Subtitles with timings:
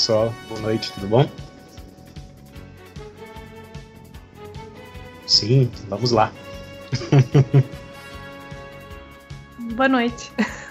[0.00, 1.28] pessoal, boa noite, tudo bom?
[5.26, 6.32] Sim, vamos lá.
[9.58, 10.32] Boa noite.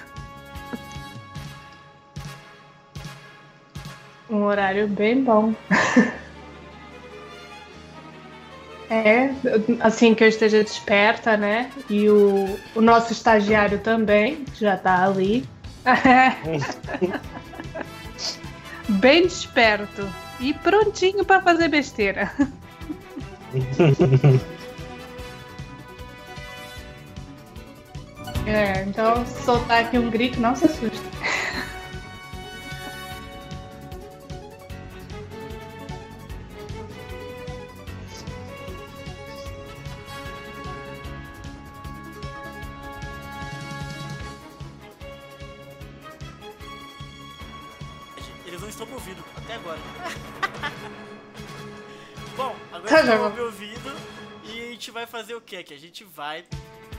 [4.32, 5.54] Um horário bem bom.
[8.92, 9.30] É,
[9.82, 11.70] assim que eu esteja desperta, né?
[11.88, 15.48] E o, o nosso estagiário também, já tá ali.
[18.90, 20.08] Bem desperto
[20.40, 22.32] e prontinho para fazer besteira.
[28.46, 30.89] É, então soltar aqui um grito, assuste.
[55.64, 55.74] Que?
[55.74, 56.46] A gente vai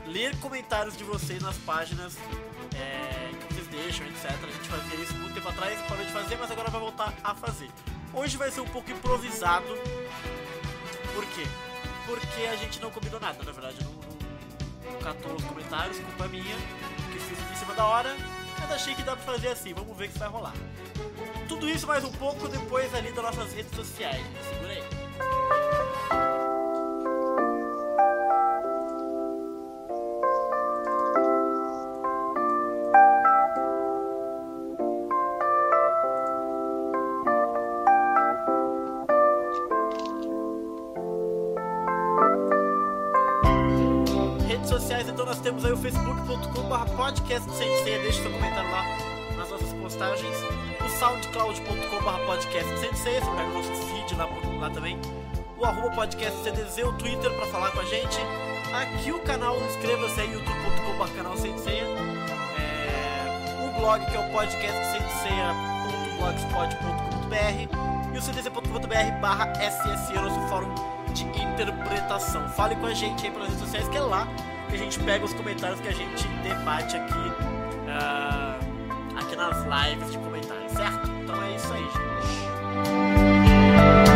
[0.06, 2.16] ler comentários de vocês nas páginas
[2.74, 4.30] é, que vocês deixam, etc.
[4.30, 7.34] A gente fazia isso muito tempo atrás, parou de fazer, mas agora vai voltar a
[7.34, 7.70] fazer.
[8.12, 9.66] Hoje vai ser um pouco improvisado.
[11.14, 11.44] Por quê?
[12.06, 13.76] Porque a gente não combinou nada, na verdade.
[13.84, 16.56] Não, não, não catou os comentários, culpa minha,
[17.12, 18.16] que fiz em cima da hora.
[18.60, 20.54] Mas achei que dá pra fazer assim, vamos ver o que vai rolar.
[21.48, 24.24] Tudo isso mais um pouco depois ali das nossas redes sociais.
[24.48, 25.00] Segura aí.
[46.40, 48.82] facebook.com.br podcast sem senha, deixa seu comentário lá
[49.37, 50.37] nas nossas postagens.
[50.84, 54.28] O soundcloud.com.br podcast sem senha, você pega o nosso feed lá,
[54.58, 54.98] lá também.
[55.58, 58.19] O arroba podcast CDZ, o Twitter pra falar com a gente.
[58.72, 61.84] Aqui o canal, inscreva-se aí, youtube.com.br canal sem senha.
[62.58, 70.40] É, o blog que é o podcast sem senha.blogspot.com.br e o cdz.com.br barra SSE, nosso
[70.48, 70.72] fórum
[71.12, 72.48] de interpretação.
[72.50, 74.28] Fale com a gente aí pelas redes sociais, que é lá
[74.70, 77.32] que a gente pega os comentários que a gente debate aqui,
[77.88, 78.56] ah,
[79.17, 81.11] aqui nas lives de comentários, certo?
[81.22, 84.09] Então é isso aí, gente.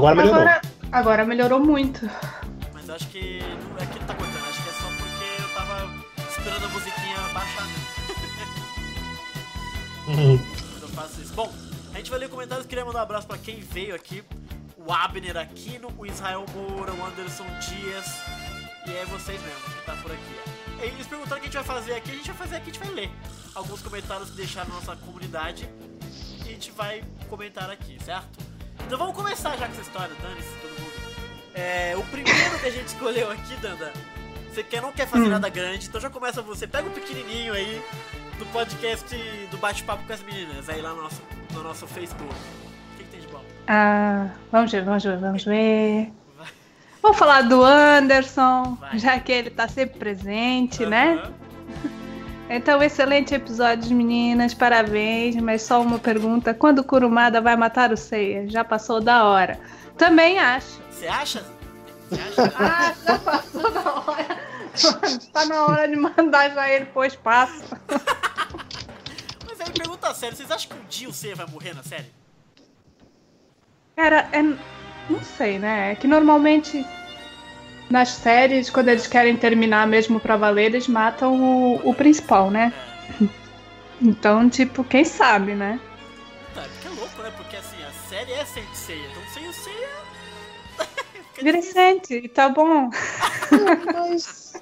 [0.00, 0.40] Agora melhorou.
[0.40, 0.60] Agora,
[0.90, 2.10] agora melhorou muito.
[2.72, 3.38] Mas eu acho que
[3.68, 5.90] não é que tá cortando, acho que é só porque eu tava
[6.26, 7.66] esperando a musiquinha baixar.
[10.08, 10.38] Uhum.
[10.38, 11.34] Quando eu faço isso.
[11.34, 11.52] Bom,
[11.92, 12.66] a gente vai ler comentários.
[12.66, 14.24] Queria mandar um abraço pra quem veio aqui:
[14.74, 18.22] o Abner Aquino, o Israel Moura, o Anderson Dias.
[18.86, 20.40] E é vocês mesmo que tá por aqui.
[20.78, 22.10] E eles perguntaram o que a gente vai fazer aqui.
[22.10, 23.10] A gente vai fazer aqui, a gente vai ler
[23.54, 25.68] alguns comentários que deixaram na nossa comunidade.
[26.38, 28.49] E a gente vai comentar aqui, certo?
[28.86, 30.90] Então vamos começar já com essa história, dane-se todo mundo.
[31.54, 33.92] É, o primeiro que a gente escolheu aqui, Danda,
[34.52, 35.30] você quer, não quer fazer Hum.
[35.30, 36.66] nada grande, então já começa você.
[36.66, 37.80] Pega o pequenininho aí
[38.38, 39.14] do podcast
[39.50, 41.22] do bate-papo com as meninas, aí lá no nosso,
[41.52, 42.34] no nosso Facebook.
[42.34, 43.42] O que, que tem de bom?
[43.68, 46.10] Ah, vamos ver, vamos ver, vamos ver.
[47.02, 48.98] Vamos falar do Anderson, Vai.
[48.98, 51.22] já que ele tá sempre presente, né?
[52.52, 55.36] Então, excelente episódio, meninas, parabéns.
[55.36, 58.48] Mas só uma pergunta: quando o Kurumada vai matar o Seiya?
[58.48, 59.56] Já passou da hora.
[59.96, 60.80] Também acho.
[60.90, 61.44] Você acha?
[62.08, 62.52] Você acha?
[62.58, 64.40] Ah, já passou da hora.
[65.32, 67.62] tá na hora de mandar já ele pro espaço.
[69.46, 72.10] Mas aí pergunta sério, vocês acham que um dia o C vai morrer na série?
[73.94, 74.42] Cara, é.
[74.42, 75.92] Não sei, né?
[75.92, 76.84] É que normalmente.
[77.90, 81.34] Nas séries, quando eles querem terminar mesmo pra valer, eles matam
[81.74, 82.72] o, o principal, né?
[84.02, 85.78] Então, tipo, quem sabe, né?
[86.54, 87.30] Tá, porque é louco, né?
[87.36, 89.52] Porque assim, a série é sem Seiya, então sem o
[91.44, 91.52] difícil.
[91.52, 92.88] recente, tá bom.
[93.92, 94.54] Mas,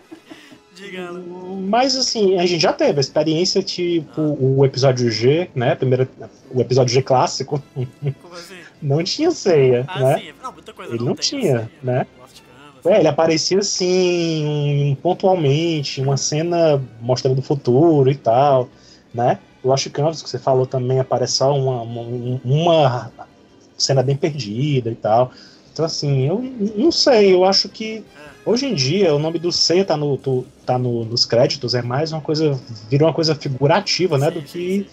[0.75, 5.75] Diga mas assim, a gente já teve a experiência, tipo, o episódio G, né?
[5.75, 6.09] Primeiro,
[6.53, 8.59] o episódio G clássico, Como assim?
[8.81, 10.19] não tinha ceia, Ah, né?
[10.19, 10.33] sim.
[10.43, 12.07] Não, muita coisa Ele não, não tem, tinha, assim, né?
[12.79, 12.97] Lost Canvas.
[12.97, 18.69] É, ele aparecia assim, pontualmente, uma cena mostrando o futuro e tal,
[19.13, 19.39] né?
[19.73, 23.13] Acho que antes que você falou também aparece só uma, uma, uma
[23.77, 25.31] cena bem perdida e tal.
[25.73, 26.41] Então, assim, eu
[26.77, 28.03] não sei, eu acho que
[28.47, 31.83] hoje em dia o nome do Seiya tá, no, tu- tá no- nos créditos, é
[31.83, 32.59] mais uma coisa,
[32.89, 34.31] virou uma coisa figurativa, né?
[34.31, 34.87] Do que,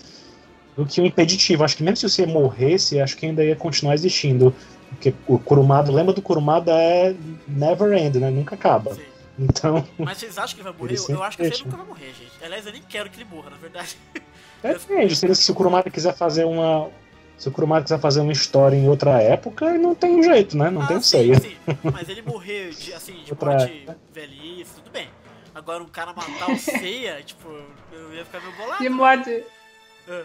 [0.76, 1.64] do que o impeditivo.
[1.64, 4.54] Acho que mesmo se o Seiya morresse, acho que ainda ia continuar existindo.
[4.90, 7.16] Porque o Kurumada, lembra do Kurumada é
[7.48, 8.30] never end, né?
[8.30, 8.94] Nunca acaba.
[8.94, 9.04] Sim.
[9.38, 10.94] Então, Mas vocês acham que ele vai morrer?
[11.10, 12.32] Ele Eu, acho que ele nunca vai morrer, gente.
[12.42, 13.98] Aliás, eu nem quero que ele morra, na verdade.
[14.64, 15.16] depende.
[15.16, 16.90] Se, ele- se o Kurumada quiser fazer uma.
[17.38, 20.70] Se o Kurumada quiser fazer uma história em outra época, não tem jeito, né?
[20.70, 21.58] Não ah, tem sim, sim.
[21.84, 25.10] Mas ele morrer de, assim, de Outra- morte velhice, tudo bem.
[25.54, 27.50] Agora um cara matar o Seiya, tipo,
[27.92, 28.82] eu ia ficar meio bolado.
[28.82, 29.44] De morte.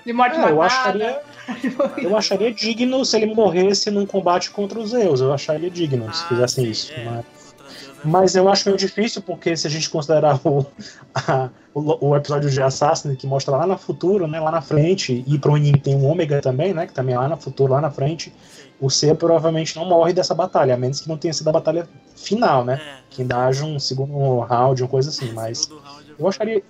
[0.05, 1.21] De morte É, eu acharia,
[2.03, 5.21] eu acharia digno se ele morresse num combate contra os Zeus.
[5.21, 6.93] Eu acharia digno se Ah, fizessem sim, isso.
[6.93, 7.05] é.
[7.05, 7.25] Mas, né?
[8.05, 10.67] mas eu acho meio difícil, porque se a gente considerar o,
[11.15, 14.39] a- o, o episódio de Assassin, que mostra lá no futuro, né?
[14.41, 16.87] Lá na frente, e pro anime tem um Ômega também, né?
[16.87, 18.33] Que também é lá no futuro, lá na frente.
[18.55, 18.63] Sim.
[18.81, 21.87] O Seiya provavelmente não morre dessa batalha, a menos que não tenha sido a batalha
[22.17, 22.81] final, né?
[22.83, 25.59] É, Que ainda haja um segundo round, uma coisa assim, mas.
[25.59, 26.63] segundo round Eu acharia.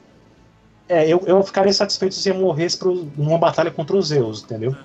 [0.90, 4.76] É, eu, eu ficaria satisfeito se ele morresse pro, numa batalha contra os Zeus, entendeu?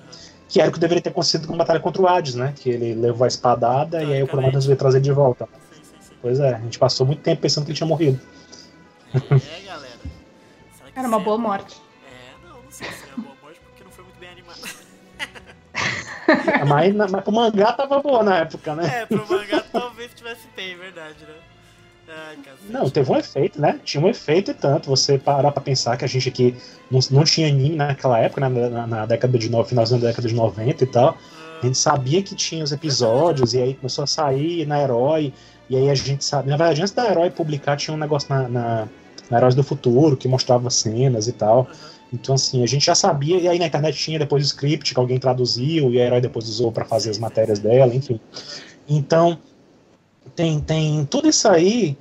[0.48, 2.54] Que era o que deveria ter acontecido com a batalha contra o Hades, né?
[2.54, 5.48] Que ele levou a espadada e aí o Kurumada resolveu trazer ele de volta.
[5.72, 6.14] Sim, sim, sim.
[6.22, 8.20] Pois é, a gente passou muito tempo pensando que ele tinha morrido.
[9.12, 9.18] É,
[9.66, 9.98] galera.
[10.76, 11.76] Será que Era uma boa morte.
[12.06, 14.60] É, não, não sei se é uma boa morte, porque não foi muito bem animado.
[16.68, 19.00] mas, mas pro mangá tava boa na época, né?
[19.00, 21.34] É, pro mangá talvez tivesse bem, verdade, né?
[22.08, 22.36] Ai.
[22.68, 23.80] Não, teve um efeito, né?
[23.84, 24.88] Tinha um efeito e tanto.
[24.88, 26.54] Você parar pra pensar que a gente aqui
[26.90, 28.68] não, não tinha anime naquela época, né?
[28.68, 31.16] na, na década de no, finalzinho da década de 90 e tal.
[31.62, 35.32] A gente sabia que tinha os episódios, e aí começou a sair na Herói,
[35.70, 36.50] e aí a gente sabe.
[36.50, 38.88] Na verdade, antes da Herói publicar, tinha um negócio na, na,
[39.30, 41.66] na Heróis do Futuro que mostrava cenas e tal.
[42.12, 45.00] Então, assim, a gente já sabia, e aí na internet tinha depois o script que
[45.00, 48.20] alguém traduziu, e a Herói depois usou para fazer as matérias dela, enfim.
[48.88, 49.38] Então,
[50.36, 51.96] tem, tem tudo isso aí.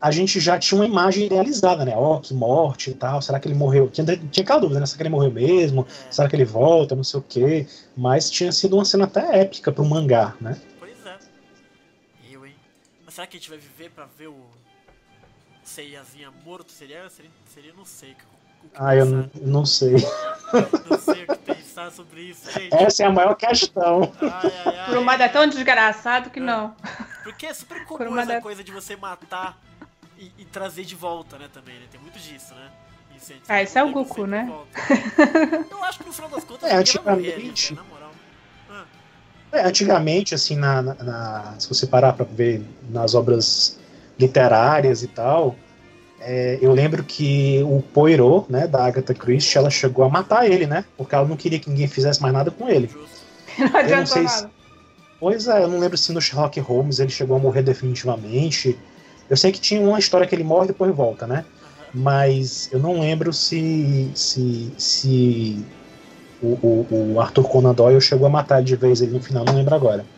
[0.00, 1.92] A gente já tinha uma imagem idealizada, né?
[1.94, 3.20] Ó, que morte e tal.
[3.20, 3.88] Será que ele morreu?
[3.90, 4.86] Tinha, tinha aquela dúvida, né?
[4.86, 5.86] Será que ele morreu mesmo?
[6.08, 6.96] É, Será que ele volta?
[6.96, 7.66] Não sei o quê.
[7.96, 10.58] Mas tinha sido uma cena até épica pro mangá, né?
[10.78, 11.18] pois é.
[12.30, 12.54] Eu, hein?
[13.04, 14.40] Mas será que a gente vai viver pra ver o
[15.62, 16.72] Seiyazinha morto?
[16.72, 19.94] Seria, seria, seria não sei o o Ah, eu não, não sei.
[20.90, 22.74] Não sei o que pensar sobre isso, gente.
[22.74, 24.12] Essa é a maior questão.
[24.20, 24.86] Ai, ai, ai.
[24.86, 26.74] Kurumada é tão desgraçado que não.
[27.22, 29.58] Porque é super comum essa coisa de você matar
[30.18, 31.86] e, e trazer de volta, né, também, né?
[31.90, 32.70] Tem muito disso, né?
[33.16, 34.50] Isso, gente, Ah, esse é o Goku, né?
[35.70, 37.84] Eu acho que no final das contas É, ninguém vai morrer ali, antigamente- né, na
[37.88, 38.10] moral.
[38.70, 38.84] Ah,
[39.52, 43.78] É, antigamente, assim, na, na- na- se você parar pra ver nas obras
[44.18, 45.56] literárias e tal,
[46.20, 50.66] é, eu lembro que o Poirot, né, da Agatha Christie, ela chegou a matar ele,
[50.66, 50.84] né?
[50.96, 52.90] Porque ela não queria que ninguém fizesse mais nada com ele.
[53.58, 54.59] Não adiantou sei se- nada.
[55.20, 58.82] Pois é, eu não lembro se no Sherlock Holmes ele chegou a morrer definitivamente.
[59.28, 61.46] Eu sei que tinha uma história que ele morre e depois volta, né?
[61.92, 65.68] Mas eu não lembro se se, se
[66.40, 66.48] o,
[67.10, 69.74] o- o Arthur Conan Doyle chegou a matar de vez ele no final, não lembro
[69.76, 70.10] agora.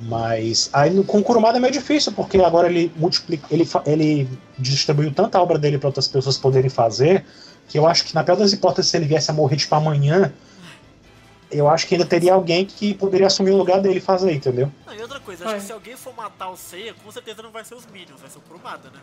[0.00, 4.28] Mas aí no- com o Kurumada é meio difícil, porque agora ele multiplica, ele, ele
[4.56, 7.24] distribuiu tanta obra dele para outras pessoas poderem fazer,
[7.66, 10.32] que eu acho que na pior das hipóteses, se ele viesse a morrer tipo amanhã,
[11.50, 14.70] eu acho que ainda teria alguém que poderia assumir o lugar dele e fazer, entendeu?
[14.86, 15.60] Não, e outra coisa, acho Vai.
[15.60, 18.28] que se alguém for matar o Seiya, com certeza não vai ser os Minions, vai
[18.30, 19.00] ser o Kurumada, né?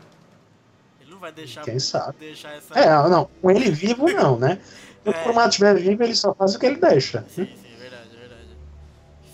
[1.01, 2.17] Ele não vai deixar, Quem sabe?
[2.19, 2.77] deixar essa...
[2.77, 4.59] É, não, com ele vivo não, né?
[5.03, 5.23] Se o É.
[5.23, 7.21] Kurumada estiver vivo, ele só faz o que ele deixa.
[7.29, 8.47] Sim, sim, é verdade, é verdade.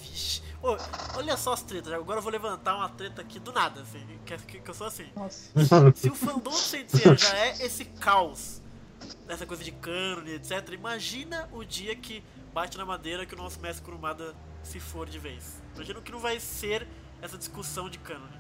[0.02, 0.42] Vixe.
[0.62, 0.78] Ô,
[1.16, 4.38] olha só as tretas, agora eu vou levantar uma treta aqui do nada, assim, que,
[4.38, 5.06] que, que eu sou assim.
[5.16, 5.50] Nossa.
[5.96, 8.62] Se o fandom do Sensei já é esse caos,
[9.28, 13.60] dessa coisa de cânone, etc., imagina o dia que bate na madeira que o nosso
[13.60, 15.62] mestre Kurumada se for de vez.
[15.76, 16.88] Imagina o que não vai ser
[17.22, 18.40] essa discussão de cânone.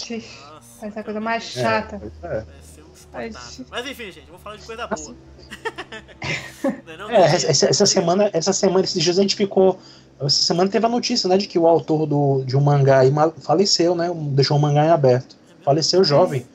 [0.00, 1.96] Ixi, Nossa, Essa é a coisa mais É, chata.
[2.22, 2.28] é.
[2.40, 3.66] Vai ser um Ai, espetáculo.
[3.70, 5.14] Mas enfim, gente, vou falar de coisa boa.
[6.86, 9.78] não é não, É, essa, essa semana, essa semana, esses dias a gente ficou
[10.20, 13.12] Essa semana teve a notícia, né, de que o autor do, de um mangá aí
[13.40, 14.08] faleceu, né?
[14.32, 15.36] Deixou o mangá em aberto.
[15.62, 16.46] Faleceu jovem.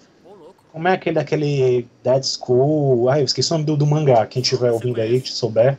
[0.72, 3.08] Como é aquele daquele Dead School?
[3.10, 4.26] Ah, eu esqueci o nome do, do mangá.
[4.26, 5.78] Quem estiver ouvindo aí, que souber.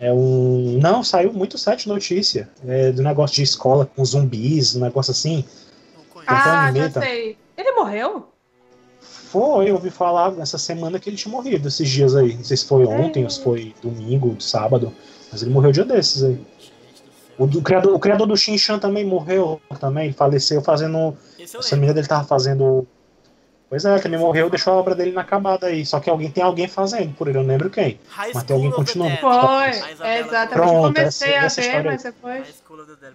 [0.00, 0.78] É um.
[0.80, 2.48] Não, saiu muito site notícia.
[2.66, 5.44] É do negócio de escola com zumbis, um negócio assim.
[5.94, 7.02] Não Ah, já tá?
[7.02, 7.36] sei.
[7.56, 8.26] Ele morreu?
[9.00, 12.34] Foi, eu ouvi falar essa semana que ele tinha morrido, esses dias aí.
[12.34, 14.92] Não sei se foi ontem ou se foi domingo, sábado.
[15.30, 16.40] Mas ele morreu dia desses aí.
[16.58, 17.02] Gente
[17.36, 17.44] do.
[17.44, 21.16] O, do, criador, o criador do Shin-Chan também morreu também, faleceu fazendo.
[21.38, 21.92] Esse eu Se não me lembro.
[21.92, 22.86] engano, ele tava fazendo.
[23.70, 25.86] Pois é, também morreu, deixou a obra dele inacabada aí.
[25.86, 28.00] Só que alguém tem alguém fazendo por ele, eu não lembro quem.
[28.08, 29.16] High Mas tem alguém continuando.
[29.18, 29.28] Foi.
[30.06, 30.48] É, exatamente.
[30.50, 32.62] Pronto, Comecei essa- a essa ver, mas depois.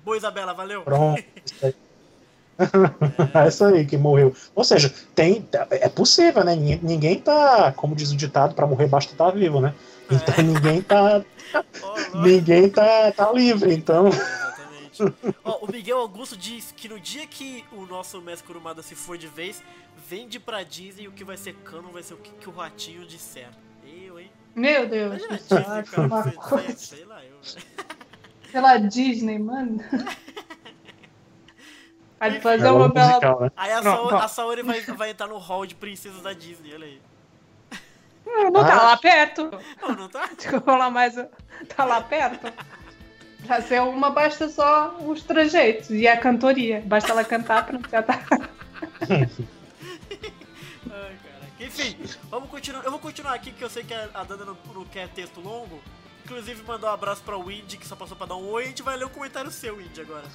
[0.05, 0.81] Boa, Isabela, valeu.
[0.81, 1.21] Pronto.
[1.45, 1.75] isso aí.
[3.45, 4.33] Essa aí que morreu.
[4.55, 6.55] Ou seja, tem, é possível, né?
[6.55, 9.73] Ninguém, tá, como diz o ditado, pra morrer basta estar vivo, né?
[10.09, 11.21] Então ninguém tá,
[11.83, 12.17] louco.
[12.19, 13.73] ninguém tá, tá livre.
[13.73, 14.09] Então.
[15.43, 19.17] Ó, o Miguel Augusto diz que no dia que o nosso mestre Kurumada se for
[19.17, 19.61] de vez,
[20.07, 23.05] vende pra Disney o que vai ser canon vai ser o que, que o ratinho
[23.05, 23.49] disser.
[23.85, 24.31] Eu, hein?
[24.55, 25.21] Meu Deus.
[25.23, 25.85] Imagina a Disney,
[26.39, 27.37] cara, sei lá, eu.
[28.51, 29.79] Pela Disney, mano.
[32.17, 33.07] Pode fazer é uma bela.
[33.09, 33.51] musical, né?
[33.55, 34.19] Aí a, Não, Saori, não.
[34.19, 37.01] a Saori vai, vai entrar no hall de princesas da Disney, olha aí.
[38.25, 38.83] Hum, Não tá Ah.
[38.83, 39.51] lá perto.
[39.81, 40.27] Não, não tá?
[40.35, 41.13] Desculpa lá, mas
[41.75, 42.51] tá lá perto.
[43.45, 46.81] Pra ser uma, basta só os trejeitos e a cantoria.
[46.85, 48.17] Basta ela cantar, pronto, já tá.
[48.17, 49.45] Caraca.
[51.59, 51.97] Enfim,
[52.29, 52.83] vamos continuar.
[52.83, 55.81] Eu vou continuar aqui que eu sei que a Dana não, não quer texto longo.
[56.23, 58.63] Inclusive mandou um abraço pra Windy, que só passou pra dar um oi.
[58.63, 60.25] A gente vai ler o comentário seu, Windy, agora.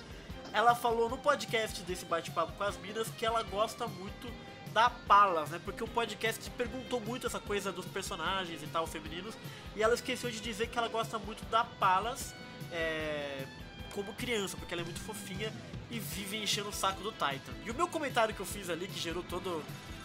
[0.53, 4.29] Ela falou no podcast desse bate-papo com as minas que ela gosta muito
[4.73, 5.61] da Palas, né?
[5.65, 9.35] Porque o podcast perguntou muito essa coisa dos personagens e tal, femininos.
[9.75, 12.35] E ela esqueceu de dizer que ela gosta muito da Palas
[12.73, 13.45] é,
[13.93, 15.53] como criança, porque ela é muito fofinha
[15.91, 17.53] e vive enchendo o saco do Titan.
[17.65, 19.51] E o meu comentário que eu fiz ali, que gerou toda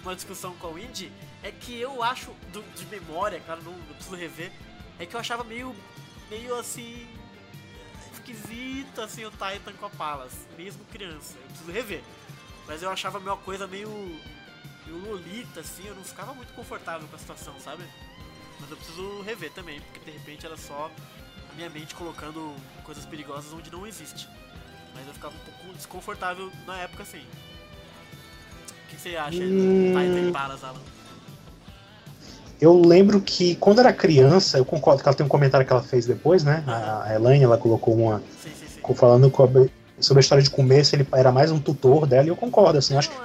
[0.02, 1.12] uma discussão com a Windy,
[1.44, 4.52] é que eu acho, do- de memória, claro, não, não preciso rever,
[5.00, 5.76] é que eu achava meio,
[6.30, 7.08] meio assim,
[8.14, 11.36] esquisito, assim, o Titan com a Palas, mesmo criança.
[11.38, 12.04] Eu preciso rever.
[12.68, 13.90] Mas eu achava uma coisa meio,
[14.86, 17.84] meio lolita, assim, eu não ficava muito confortável com a situação, sabe?
[18.60, 20.90] Mas eu preciso rever também, porque de repente era só
[21.56, 24.28] minha mente colocando coisas perigosas onde não existe.
[24.94, 27.20] Mas eu ficava um pouco desconfortável na época, assim.
[27.20, 29.94] O que você acha Hum.
[30.28, 30.80] do Palas, Alan?
[32.60, 35.84] eu lembro que quando era criança, eu concordo que ela tem um comentário que ela
[35.84, 36.64] fez depois, né?
[36.66, 38.20] A a Elaine, ela colocou uma.
[38.42, 38.94] Sim, sim, sim.
[38.96, 39.32] falando
[40.00, 42.96] sobre a história de começo, ele era mais um tutor dela, e eu concordo, assim,
[42.98, 43.16] acho que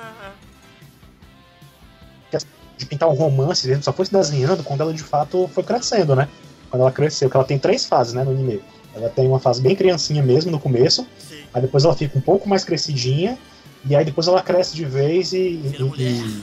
[2.32, 2.40] é, é.
[2.76, 6.16] de pintar um romance, ele só foi se desenhando quando ela de fato foi crescendo,
[6.16, 6.28] né?
[6.70, 8.62] Quando ela cresceu, que ela tem três fases, né, no anime.
[8.94, 11.42] Ela tem uma fase bem criancinha mesmo no começo, Sim.
[11.52, 13.38] aí depois ela fica um pouco mais crescidinha,
[13.84, 15.38] e aí depois ela cresce de vez e.
[15.38, 16.42] E- e-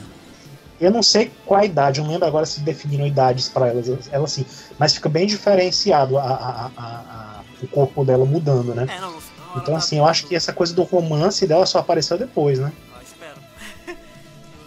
[0.80, 3.88] eu não sei qual a idade, eu não lembro agora se definiram idades para elas,
[4.12, 4.46] ela assim,
[4.78, 8.86] mas fica bem diferenciado a, a- a- a- o corpo dela mudando, né?
[8.88, 9.18] É, não, não,
[9.56, 12.72] Então tá assim, eu acho que essa coisa do romance dela só apareceu depois, né?
[12.94, 13.40] Ah, espero.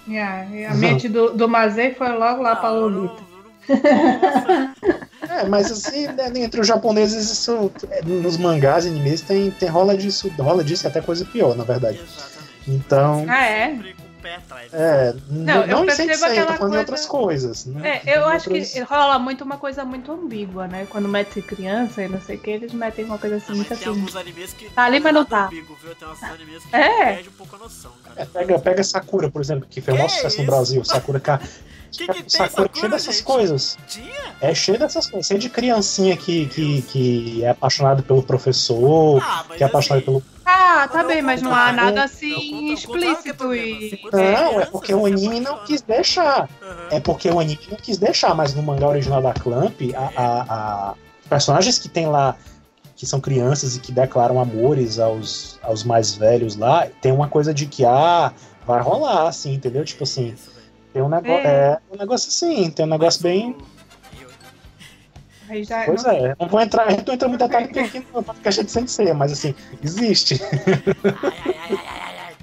[0.08, 3.24] Yeah, e a mente do, do Mazei foi logo lá Não, pra eu não- Lolita.
[3.70, 3.76] eu
[4.90, 5.11] não-.
[5.22, 9.96] É, mas assim, né, entre os japoneses, isso, é, nos mangás animes tem, tem rola
[9.96, 12.00] disso, rola disso e até coisa pior, na verdade.
[12.00, 12.42] Exatamente.
[12.68, 13.80] Então, Ah, é?
[14.38, 14.72] Atrás.
[14.72, 17.66] é, Não, não, eu percebo tô aquela coisa- outras coisas.
[17.66, 17.82] Né?
[17.90, 20.86] É, eu Tem acho outras- que rola muito uma coisa muito ambígua, né?
[20.90, 23.68] Quando mete criança e não sei o que, eles metem uma coisa assim, mas muito
[23.70, 23.90] tem assim.
[23.90, 24.70] alguns animes que.
[24.70, 25.48] Tá ali, mas não tá.
[25.48, 25.96] ambíguo, viu?
[25.96, 27.06] Tem uns animes que É.
[27.16, 28.30] perde um pouco a noção, É, cara.
[28.32, 30.46] pega, pega Sakura, por exemplo, que fez o maior sucesso no?
[30.46, 30.86] Brasil.
[30.86, 31.42] Sakura, cara.
[31.92, 33.24] Que que tem Sakura é Sakura, cheio dessas gente?
[33.26, 33.78] coisas.
[33.88, 34.36] Tinha?
[34.40, 35.28] É cheio dessas coisas.
[35.28, 40.06] Cheio de criancinha que, que, que é apaixonado pelo professor, Ah, que é apaixonado assim,
[40.06, 40.24] pelo.
[40.46, 43.80] Ah, tá Não, bem, mas não há nada assim é explícito problema.
[43.80, 44.00] e.
[44.14, 46.50] É Não, é criança, porque o anime não quis deixar.
[46.90, 50.46] É porque o anime não quis deixar, mas no mangá original da Clamp, a, a-
[50.50, 52.36] a- os personagens que tem lá,
[52.96, 57.54] que são crianças e que declaram amores aos, aos mais velhos lá, tem uma coisa
[57.54, 58.32] de que, ah,
[58.66, 59.84] vai rolar, assim, entendeu?
[59.86, 60.61] Tipo assim, Isso, velho.
[60.94, 61.48] Tem um negócio.
[61.48, 61.48] É.
[61.48, 61.80] É.
[61.94, 63.56] um negócio assim, tem um negócio Mas bem.
[65.64, 68.06] já, Pois não- é, não vou entrar, a gente não entra muito detalhe porque aqui
[68.14, 70.40] no podcast é de Sensei, mas assim, existe.
[70.44, 70.54] Ai,
[71.74, 72.36] ai, ai,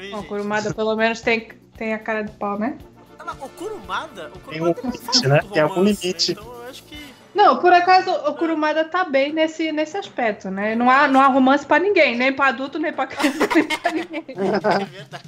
[0.00, 0.22] ai, Bom?
[0.24, 2.76] Kurumada pelo menos tem, tem a cara de pau, né?
[3.18, 5.40] Ah, mas O Kurumada, o Tem Kurumada um não faz limite, né?
[5.52, 6.32] Tem algum romance, limite.
[6.32, 7.06] Então eu acho que.
[7.34, 10.74] Não, por acaso o Kurumada tá bem nesse, nesse aspecto, né?
[10.74, 13.92] Não há, não há romance pra ninguém, nem pra adulto, nem pra criança, nem pra
[13.92, 14.24] ninguém.
[14.28, 15.26] É verdade.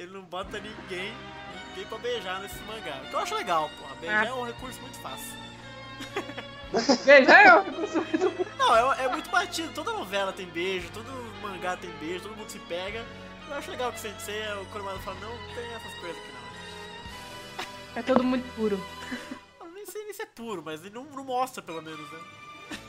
[0.00, 1.12] Ele não bota ninguém,
[1.68, 3.02] ninguém pra beijar nesse mangá.
[3.04, 3.94] O que eu acho legal, porra.
[3.96, 4.28] Beijar Ah.
[4.28, 5.38] é um recurso muito fácil.
[7.04, 8.06] Veja eu que consumo.
[8.56, 9.70] Não, é, é muito batido.
[9.74, 11.06] Toda novela tem beijo, todo
[11.42, 13.04] mangá tem beijo, todo mundo se pega.
[13.46, 16.32] Eu acho legal que o Sensei, o Kurumada fala, não, não tem essas coisas aqui
[16.32, 18.00] não.
[18.00, 18.82] É tudo muito puro.
[19.60, 22.18] Eu nem sei nem se é puro, mas ele não, não mostra pelo menos, né?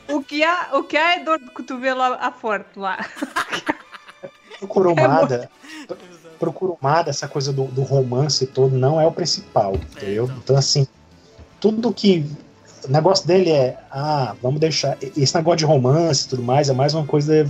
[0.08, 2.96] O que há, o que há é dor do cotovelo a, a forte lá.
[4.60, 5.50] Pro Kurumada,
[5.90, 6.21] Exato.
[6.42, 10.24] Pro Kurumada, essa coisa do, do romance todo não é o principal, entendeu?
[10.24, 10.36] então.
[10.38, 10.88] Então, assim,
[11.60, 12.26] tudo que.
[12.84, 14.98] O negócio dele é, ah, vamos deixar.
[15.00, 17.48] Esse negócio de romance e tudo mais é mais uma coisa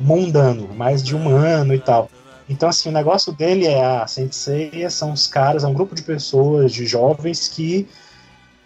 [0.00, 2.10] mundano, mais de humano e tal.
[2.10, 2.44] Exato, exato.
[2.48, 6.02] Então, assim, o negócio dele é a Sensei, são os caras, é um grupo de
[6.02, 7.88] pessoas, de jovens que,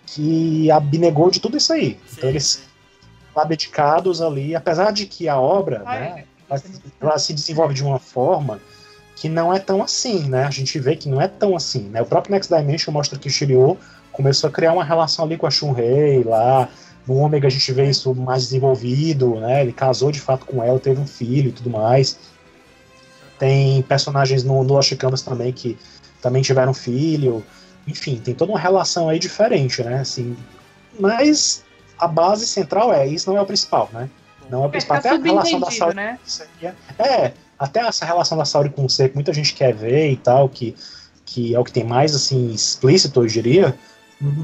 [0.06, 2.00] que abnegou de tudo isso aí.
[2.06, 2.62] Sim, Então, eles
[3.28, 6.62] estão dedicados ali, apesar de que a obra, Ai, né, ela,
[6.98, 8.58] ela se desenvolve de uma forma
[9.16, 10.44] que não é tão assim, né?
[10.44, 12.02] A gente vê que não é tão assim, né?
[12.02, 13.78] O próprio Next Dimension mostra que o Shiryu
[14.12, 16.68] começou a criar uma relação ali com a Shunrei lá,
[17.06, 19.60] no Ômega a gente vê isso mais desenvolvido, né?
[19.62, 22.18] Ele casou de fato com ela, teve um filho e tudo mais.
[23.38, 25.76] Tem personagens no, no Lost Canvas também que
[26.22, 27.44] também tiveram filho.
[27.86, 30.00] Enfim, tem toda uma relação aí diferente, né?
[30.00, 30.36] Assim,
[30.98, 31.62] mas
[31.98, 34.08] a base central é, isso não é o principal, né?
[34.50, 35.00] Não é o principal.
[35.00, 36.18] Tá Até a relação da Saori né?
[36.24, 40.10] seria- É, até essa relação da Saori com o Sei, que muita gente quer ver
[40.10, 40.74] e tal, que,
[41.24, 43.78] que é o que tem mais assim explícito, eu diria,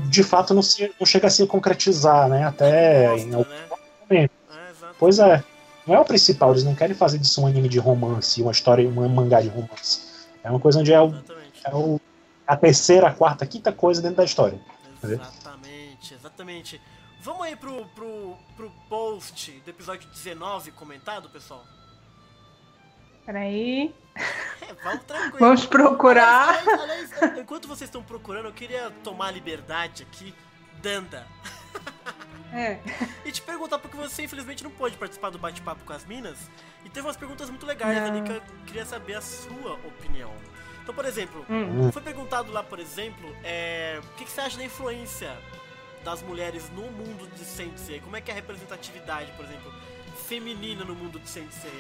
[0.08, 2.44] de fato não, se, não chega a se concretizar, né?
[2.44, 3.66] Até em algum né?
[4.08, 4.32] momento.
[4.40, 4.86] É.
[4.98, 5.42] Pois é,
[5.86, 8.86] não é o principal, eles não querem fazer disso um anime de romance, uma história,
[8.88, 10.02] um mangá de romance.
[10.42, 11.14] É uma coisa onde é, o,
[11.64, 12.00] é o-
[12.46, 14.58] a terceira, a quarta, a quinta coisa dentro da história.
[15.02, 16.80] Exatamente, exatamente.
[17.22, 21.64] Vamos aí pro, pro, pro post do episódio 19 comentado, pessoal?
[23.30, 23.94] Peraí.
[24.16, 25.38] É, vamos tranquilo.
[25.38, 26.48] Vamos procurar.
[26.58, 30.34] Aliás, aliás, aliás, enquanto vocês estão procurando, eu queria tomar a liberdade aqui,
[30.82, 31.24] Danda,
[32.52, 32.80] É.
[33.24, 36.36] e te perguntar porque você infelizmente não pôde participar do bate-papo com as minas.
[36.84, 38.06] E teve umas perguntas muito legais Não.
[38.08, 40.34] ali que eu queria saber a sua opinião.
[40.82, 41.92] Então, por exemplo, Hum.
[41.92, 45.30] foi perguntado lá, por exemplo, é, o que, que você acha da influência
[46.02, 48.00] das mulheres no mundo de Sensei?
[48.00, 49.72] Como é que é a representatividade, por exemplo,
[50.26, 51.70] feminina no mundo de Sensei?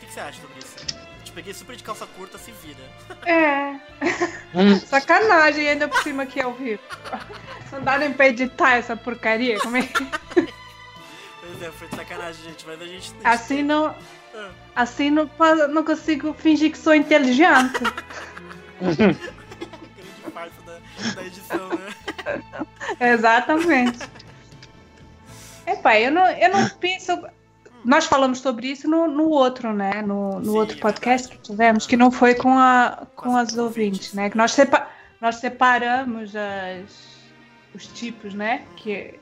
[0.00, 0.76] Que, que você acha sobre isso?
[1.24, 2.82] Te peguei super de calça curta, se vira.
[3.26, 3.78] É.
[4.86, 6.82] Sacanagem ainda por cima que é ao vivo.
[7.70, 9.58] Não dá nem pra editar essa porcaria.
[9.60, 10.04] Como é que...
[11.40, 13.12] Pois é, foi de sacanagem, gente, mas a gente.
[13.24, 13.94] Assim não.
[14.34, 15.28] Ah, Assim não,
[15.68, 17.80] não consigo fingir que sou inteligente.
[18.80, 19.20] grande
[20.32, 20.78] parte da,
[21.14, 21.92] da edição, né?
[23.00, 23.98] Exatamente.
[25.66, 27.12] Epá, eu não, eu não penso.
[27.84, 30.02] Nós falamos sobre isso no, no outro, né?
[30.02, 31.50] No, no Sim, outro é podcast que verdade.
[31.50, 34.28] tivemos, que não foi com, a, com as ouvintes, né?
[34.28, 34.88] Que nós, sepa,
[35.20, 37.16] nós separamos as,
[37.74, 38.64] os tipos, né?
[38.76, 39.18] Que,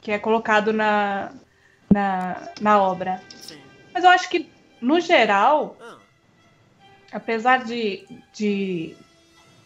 [0.00, 1.32] que é colocado na,
[1.92, 3.20] na, na obra.
[3.36, 3.58] Sim.
[3.92, 4.48] Mas eu acho que,
[4.80, 5.76] no geral,
[7.12, 8.06] apesar de.
[8.32, 8.96] de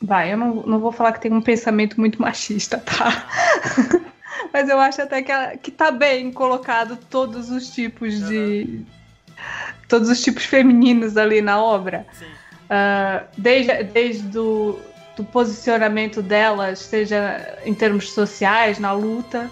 [0.00, 4.08] vai, eu não, não vou falar que tem um pensamento muito machista, tá?
[4.52, 8.80] Mas eu acho até que, ela- que tá bem colocado todos os tipos de.
[9.88, 12.06] Todos os tipos femininos ali na obra.
[12.18, 12.26] sim.
[12.70, 14.78] Ah, desde desde o
[15.14, 19.50] do posicionamento delas, seja em termos sociais, na luta.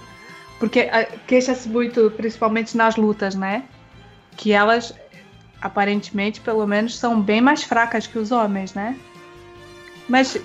[0.58, 3.64] Porque ah, queixa-se muito, principalmente nas lutas, né?
[4.38, 4.94] Que elas,
[5.60, 8.96] aparentemente, pelo menos, são bem mais fracas que os homens, né?
[10.08, 10.38] Mas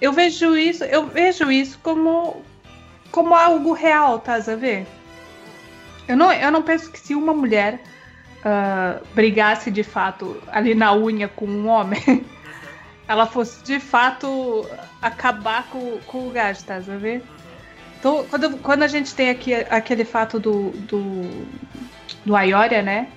[0.00, 2.42] eu vejo isso, eu vejo isso como,
[3.10, 4.86] como algo real, estás a ver?
[6.06, 7.80] Eu não, eu não penso que se uma mulher
[8.44, 12.24] ah, brigasse de fato ali na unha com um homem,
[13.06, 14.66] ela fosse de fato
[15.02, 17.22] acabar com, com o gajo, estás a ver?
[17.98, 21.46] Então, quando, quando a gente tem aqui aquele fato do, do,
[22.24, 23.08] do Ayoria, né?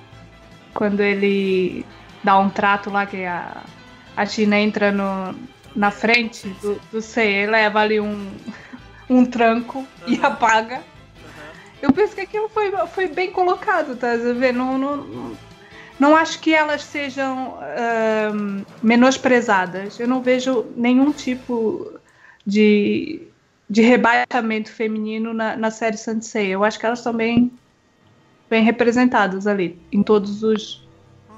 [0.74, 1.86] Quando ele
[2.22, 3.64] dá um trato lá que a,
[4.18, 5.34] a China entra no,
[5.74, 8.30] na frente do, do Sei, leva ali um,
[9.10, 10.26] um tranco e Uhum.
[10.26, 10.76] apaga.
[10.78, 10.84] Aham.
[11.82, 14.54] Eu penso que aquilo foi, foi bem colocado, tá a ver?
[14.54, 15.38] Não, não,
[16.00, 20.00] não, acho que elas sejam ahn, menosprezadas.
[20.00, 22.00] Eu não vejo nenhum tipo
[22.46, 23.28] de,
[23.70, 26.48] de rebaixamento feminino na, na série Sansei.
[26.48, 27.52] Eu acho que elas estão bem,
[28.50, 30.88] bem representadas ali, em todos os,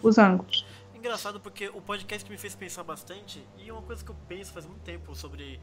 [0.03, 0.65] os ângulos.
[0.95, 4.51] Engraçado porque o podcast me fez pensar bastante e é uma coisa que eu penso
[4.51, 5.59] faz muito tempo sobre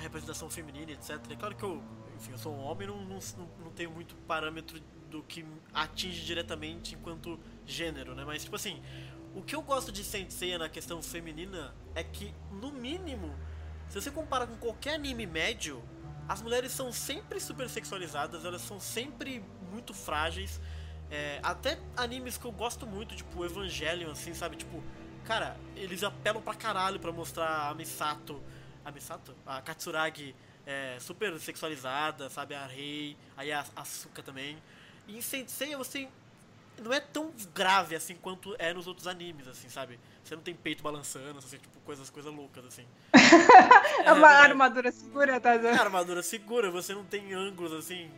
[0.00, 1.20] a representação feminina, etc.
[1.30, 1.82] É claro que eu,
[2.16, 6.24] enfim, eu sou um homem não, não, não, não tenho muito parâmetro do que atinge
[6.24, 8.24] diretamente enquanto gênero, né?
[8.24, 8.82] Mas, tipo assim,
[9.34, 13.34] o que eu gosto de Sensei na questão feminina é que, no mínimo,
[13.88, 15.82] se você compara com qualquer anime médio,
[16.28, 20.60] as mulheres são sempre super sexualizadas, elas são sempre muito frágeis.
[21.10, 24.56] É, até animes que eu gosto muito, tipo Evangelion, assim, sabe?
[24.56, 24.82] Tipo,
[25.24, 28.40] cara, eles apelam pra caralho pra mostrar a Misato.
[28.90, 29.36] A Misato?
[29.46, 30.34] A Katsuragi
[30.66, 32.54] é, super sexualizada, sabe?
[32.54, 34.58] A Rei, aí a Asuka também.
[35.06, 36.08] E em Sensei você
[36.82, 39.98] não é tão grave assim quanto é nos outros animes, assim, sabe?
[40.24, 42.84] Você não tem peito balançando, assim, tipo, coisas, coisas loucas, assim.
[44.04, 45.54] é uma é, armadura segura, tá?
[45.54, 48.10] É armadura segura, você não tem ângulos, assim.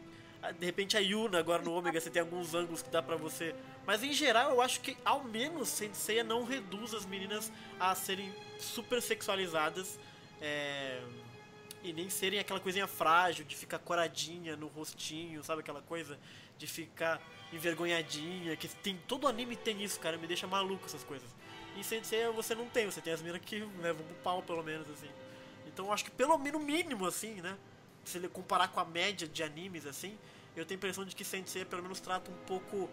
[0.58, 3.54] De repente a Yuna agora no Ômega você tem alguns ângulos que dá pra você.
[3.86, 8.34] Mas em geral eu acho que ao menos Senseiya não reduz as meninas a serem
[8.58, 10.00] super sexualizadas.
[10.42, 11.00] É
[11.82, 16.18] e nem serem aquela coisinha frágil de ficar coradinha no rostinho, sabe aquela coisa
[16.56, 17.20] de ficar
[17.52, 21.28] envergonhadinha, que tem todo anime tem isso, cara, me deixa maluco essas coisas.
[21.76, 24.88] E Sensei você não tem, você tem as meninas que levam pro pau pelo menos
[24.90, 25.10] assim.
[25.66, 27.56] Então acho que pelo menos mínimo assim, né?
[28.04, 30.16] Se ele comparar com a média de animes assim,
[30.54, 32.88] eu tenho a impressão de que Sensei pelo menos trata um pouco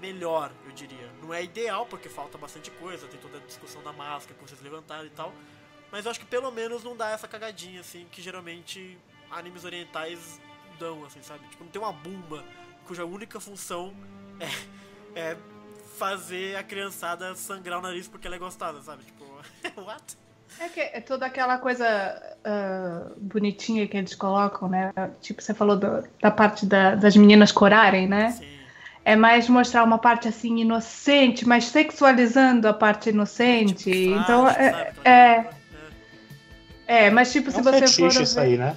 [0.00, 1.10] melhor, eu diria.
[1.20, 4.60] Não é ideal porque falta bastante coisa, tem toda a discussão da máscara que vocês
[4.62, 5.32] levantaram e tal.
[5.94, 8.98] Mas eu acho que pelo menos não dá essa cagadinha, assim, que geralmente
[9.30, 10.40] animes orientais
[10.76, 11.46] dão, assim, sabe?
[11.48, 12.42] Tipo, não tem uma bumba
[12.84, 13.94] cuja única função
[15.14, 15.36] é, é
[15.96, 19.04] fazer a criançada sangrar o nariz porque ela é gostosa, sabe?
[19.04, 19.24] Tipo,
[19.82, 20.18] what?
[20.58, 21.86] É que é toda aquela coisa
[22.40, 24.92] uh, bonitinha que eles colocam, né?
[25.20, 28.32] Tipo, você falou do, da parte da, das meninas corarem, né?
[28.32, 28.48] Sim.
[29.04, 33.92] É mais mostrar uma parte assim inocente, mas sexualizando a parte inocente.
[33.92, 35.50] Tipo, então, é, é, é,
[37.10, 38.12] mas tipo, é se um você for.
[38.12, 38.22] Ver...
[38.22, 38.76] isso aí, né?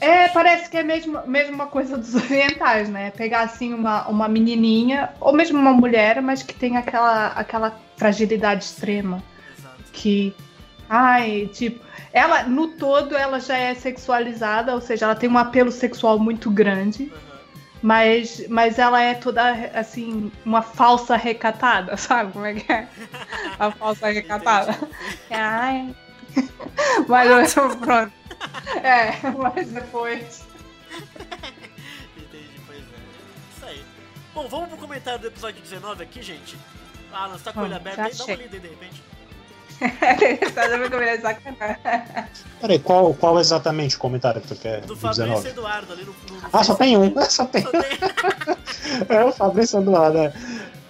[0.00, 3.10] É, parece que é mesmo, mesmo uma coisa dos orientais, né?
[3.10, 8.64] Pegar assim uma, uma menininha, ou mesmo uma mulher, mas que tem aquela, aquela fragilidade
[8.64, 9.22] extrema.
[9.58, 9.84] Exato.
[9.92, 10.34] Que.
[10.88, 11.84] Ai, tipo.
[12.12, 16.50] Ela, no todo, ela já é sexualizada, ou seja, ela tem um apelo sexual muito
[16.50, 17.12] grande.
[17.82, 22.88] Mas, mas ela é toda, assim, uma falsa recatada, sabe como é que é?
[23.58, 24.76] A falsa recatada.
[25.30, 25.94] Ai,
[27.08, 28.12] mas eu, pronto.
[28.82, 30.44] É, mas depois.
[32.16, 33.56] Entendi, pois é.
[33.56, 33.84] Isso aí.
[34.34, 36.56] Bom, vamos pro comentário do episódio 19 aqui, gente.
[37.12, 38.14] Alan, você tá com ele aberto aí?
[38.14, 39.02] Dá uma lida aí de repente.
[40.54, 42.44] tá dando sacanagem.
[42.60, 44.80] Peraí, qual, qual exatamente o comentário que tu quer?
[44.82, 47.14] Do, do Fabrício Eduardo ali no, no, no Ah, só tem um.
[47.28, 47.62] Só tem.
[47.62, 47.98] Só tem.
[49.08, 50.18] é o Fabrício Eduardo.
[50.18, 50.32] É.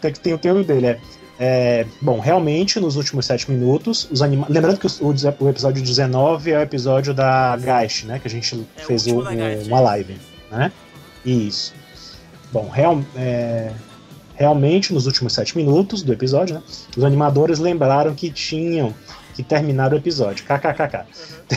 [0.00, 1.00] Tem, tem, tem o dele, é.
[1.38, 4.46] É, bom, realmente, nos últimos sete minutos, os anima...
[4.48, 8.18] lembrando que o, o, episódio 19 é o episódio da Geist, né?
[8.18, 10.16] Que a gente é fez o, uma live,
[10.50, 10.72] né?
[11.24, 11.74] Isso.
[12.52, 13.70] Bom, real, é,
[14.34, 16.62] realmente, nos últimos sete minutos do episódio, né,
[16.96, 18.94] os animadores lembraram que tinham
[19.34, 20.44] que terminar o episódio.
[20.46, 21.04] KKKK.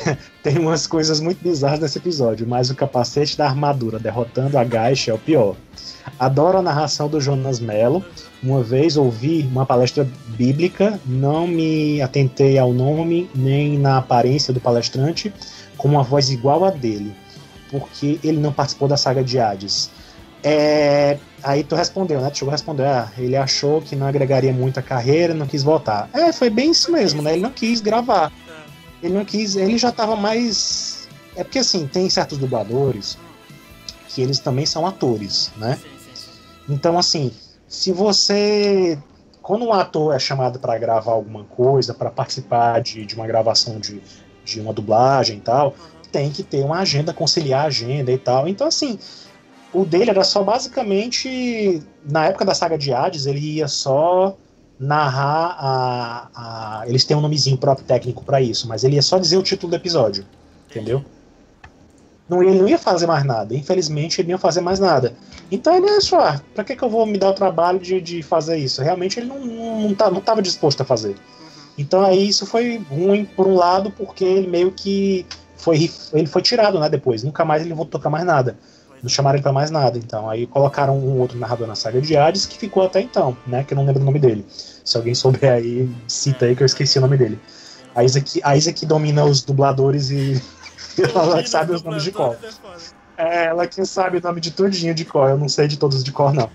[0.07, 0.17] Uhum.
[0.43, 5.09] Tem umas coisas muito bizarras nesse episódio, mas o capacete da armadura derrotando a Geist
[5.09, 5.55] é o pior.
[6.19, 8.03] Adoro a narração do Jonas Mello
[8.41, 14.59] uma vez ouvi uma palestra bíblica, não me atentei ao nome nem na aparência do
[14.59, 15.33] palestrante,
[15.77, 17.13] com uma voz igual a dele,
[17.69, 19.91] porque ele não participou da saga de Hades.
[20.41, 22.29] É, aí tu respondeu, né?
[22.29, 25.63] Tu chegou a responder, ah, ele achou que não agregaria muito a carreira, não quis
[25.63, 26.09] voltar.
[26.13, 27.33] É, foi bem isso mesmo, né?
[27.33, 28.31] Ele não quis gravar.
[29.03, 31.07] Ele não quis, ele já tava mais.
[31.35, 33.17] É porque assim, tem certos dubladores
[34.07, 35.77] que eles também são atores, né?
[36.67, 37.31] Então, assim,
[37.69, 38.99] se você
[39.41, 43.79] quando um ator é chamado para gravar alguma coisa, para participar de, de uma gravação
[43.79, 43.99] de,
[44.45, 45.73] de uma dublagem e tal,
[46.11, 48.47] tem que ter uma agenda, conciliar a agenda e tal.
[48.47, 48.99] Então, assim,
[49.73, 51.81] o dele era só basicamente.
[52.05, 54.37] Na época da saga de Hades, ele ia só
[54.79, 56.81] narrar a.
[56.81, 59.43] a eles têm um nomezinho próprio técnico para isso, mas ele ia só dizer o
[59.43, 60.25] título do episódio.
[60.69, 61.03] Entendeu?
[62.29, 63.55] Não, ele não ia fazer mais nada.
[63.55, 65.13] Infelizmente, ele não ia fazer mais nada.
[65.51, 68.21] Então ele achou, ah, pra que, que eu vou me dar o trabalho de, de
[68.21, 68.81] fazer isso?
[68.83, 71.09] Realmente ele não, não, tá, não tava disposto a fazer.
[71.09, 71.15] Uhum.
[71.77, 75.25] Então aí isso foi ruim por um lado, porque ele meio que
[75.57, 77.23] foi, ele foi tirado, né, depois.
[77.23, 78.57] Nunca mais ele voltou pra mais nada.
[79.01, 79.97] Não chamaram ele pra mais nada.
[79.97, 83.63] Então aí colocaram um outro narrador na saga de Hades que ficou até então, né,
[83.63, 84.45] que eu não lembro o nome dele.
[84.85, 87.39] Se alguém souber aí, cita aí que eu esqueci o nome dele.
[87.95, 90.39] A Isa que, a Isa que domina os dubladores e
[91.13, 92.37] ela sabe os nomes de cor.
[93.19, 96.01] É ela que sabe o nome de tudinho de cor, eu não sei de todos
[96.05, 96.49] de cor, não.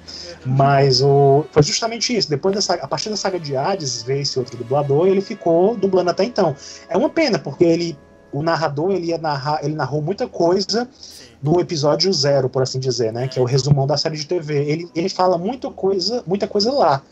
[0.47, 2.31] Mas o, foi justamente isso.
[2.31, 5.77] Depois dessa, a partir da saga de Hades, veio esse outro dublador e ele ficou
[5.77, 6.57] dublando até então.
[6.89, 7.99] É uma pena, porque ele,
[8.33, 10.89] o narrador, ele ia narrar, ele narrou muita coisa
[11.43, 13.29] no episódio zero, por assim dizer, né?
[13.29, 14.65] Que é o resumão da série de TV.
[14.65, 17.03] Ele, ele fala muita coisa, muita coisa lá.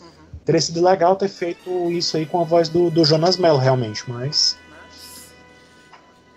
[0.47, 4.03] Teria sido legal ter feito isso aí com a voz do, do Jonas Mello, realmente,
[4.09, 4.57] mas.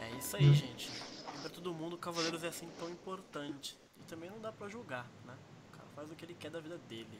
[0.01, 0.53] É isso aí, hum.
[0.53, 0.74] gente
[2.15, 3.78] Cavaleiros é assim tão importante.
[3.99, 5.34] E também não dá pra julgar, né?
[5.69, 7.19] O cara faz o que ele quer da vida dele.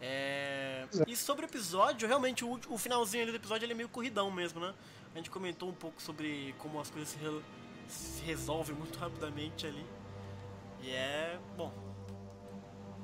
[0.00, 0.86] É...
[1.06, 4.30] E sobre o episódio, realmente o, o finalzinho ali do episódio ele é meio corridão
[4.30, 4.74] mesmo, né?
[5.14, 7.42] A gente comentou um pouco sobre como as coisas se, re...
[7.86, 9.84] se resolvem muito rapidamente ali.
[10.82, 11.38] E é.
[11.56, 11.72] Bom.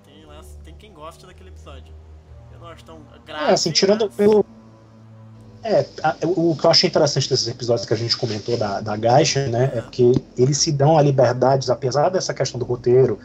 [0.05, 1.95] Tem, lá, tem quem gosta daquele episódio.
[2.51, 3.51] Eu não acho tão grave.
[3.51, 4.45] É, assim, tirando mas- pelo.
[5.63, 5.85] É,
[6.25, 9.81] o que eu achei interessante desses episódios que a gente comentou da, da né, é
[9.81, 13.19] porque eles se dão a liberdades, apesar dessa questão do roteiro,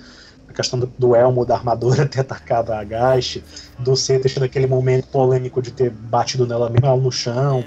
[0.50, 3.44] a questão do, do Elmo, da armadura ter atacado a Gaisha,
[3.80, 7.64] do C ter tido aquele momento polêmico de ter batido nela mesmo no chão,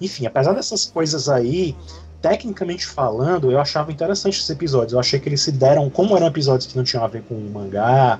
[0.00, 1.76] enfim, apesar dessas coisas aí,
[2.20, 4.92] tecnicamente falando, eu achava interessante esses episódios.
[4.92, 7.34] Eu achei que eles se deram, como eram episódios que não tinham a ver com
[7.34, 8.18] o mangá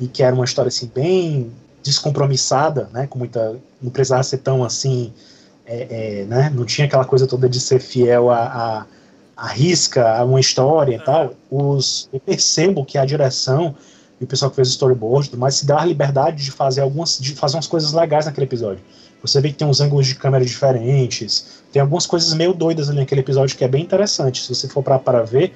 [0.00, 1.52] e que era uma história assim bem
[1.84, 5.12] descompromissada, né, com muita, não precisava ser tão assim,
[5.66, 8.86] é, é, né, não tinha aquela coisa toda de ser fiel a, a,
[9.36, 11.34] a risca, a uma história e tal.
[11.50, 13.74] Os, eu percebo que a direção
[14.20, 17.18] e o pessoal que fez o storyboard, mais, se dá a liberdade de fazer algumas,
[17.18, 18.82] de fazer umas coisas legais naquele episódio.
[19.20, 22.98] Você vê que tem uns ângulos de câmera diferentes, tem algumas coisas meio doidas ali
[22.98, 24.42] naquele episódio que é bem interessante.
[24.42, 25.54] Se você for para para ver,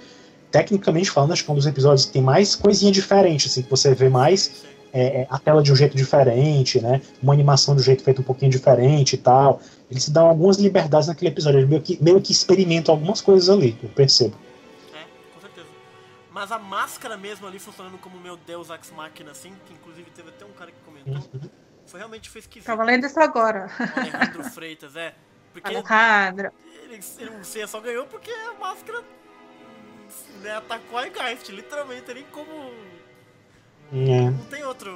[0.50, 3.70] tecnicamente falando, acho que é um dos episódios que tem mais coisinha diferente, assim, que
[3.70, 4.50] você vê mais.
[4.92, 7.00] É, é, a tela de um jeito diferente, né?
[7.22, 9.60] Uma animação de um jeito feito um pouquinho diferente e tal.
[9.90, 13.48] Eles se dão algumas liberdades naquele episódio, eles meio que, meio que experimentam algumas coisas
[13.48, 14.36] ali, eu percebo.
[14.94, 15.66] É, com certeza.
[16.30, 20.28] Mas a máscara mesmo ali funcionando como meu Deus Ex Machina, assim, que inclusive teve
[20.28, 21.48] até um cara que comentou, Uhum.
[21.86, 22.66] foi realmente foi esquisito.
[22.66, 23.70] Tava lendo isso agora.
[23.78, 25.14] O Alejandro Freitas, é.
[25.52, 26.52] Porque Alejandro.
[26.84, 29.02] ele, ele, o Seiya só ganhou porque a máscara
[30.42, 32.72] né, atacou a Geist, literalmente, nem como.
[33.92, 34.30] É.
[34.30, 34.92] Não tem outro.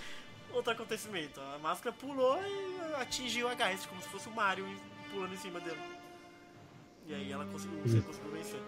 [0.52, 1.40] outro acontecimento.
[1.40, 4.66] A máscara pulou e atingiu a Geist, como se fosse o Mario
[5.10, 5.80] pulando em cima dele.
[7.06, 8.60] E aí ela conseguiu, você conseguiu vencer.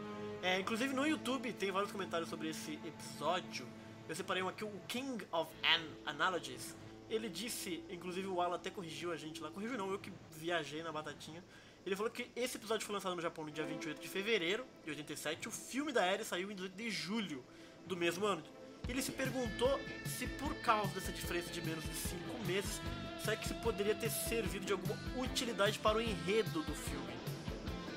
[0.43, 3.67] É, inclusive no YouTube tem vários comentários sobre esse episódio.
[4.09, 6.77] Eu separei um aqui, o King of An Analogies.
[7.09, 9.51] Ele disse, inclusive o Alan até corrigiu a gente lá.
[9.51, 11.45] Corrigiu não, eu que viajei na batatinha.
[11.85, 14.91] Ele falou que esse episódio foi lançado no Japão no dia 28 de fevereiro de
[14.91, 15.49] 87.
[15.49, 17.45] O filme da Eri saiu em 18 de julho
[17.87, 18.43] do mesmo ano.
[18.89, 19.79] Ele se perguntou
[20.19, 22.17] se por causa dessa diferença de menos de 5
[22.47, 22.81] meses,
[23.25, 27.13] será que isso poderia ter servido de alguma utilidade para o enredo do filme?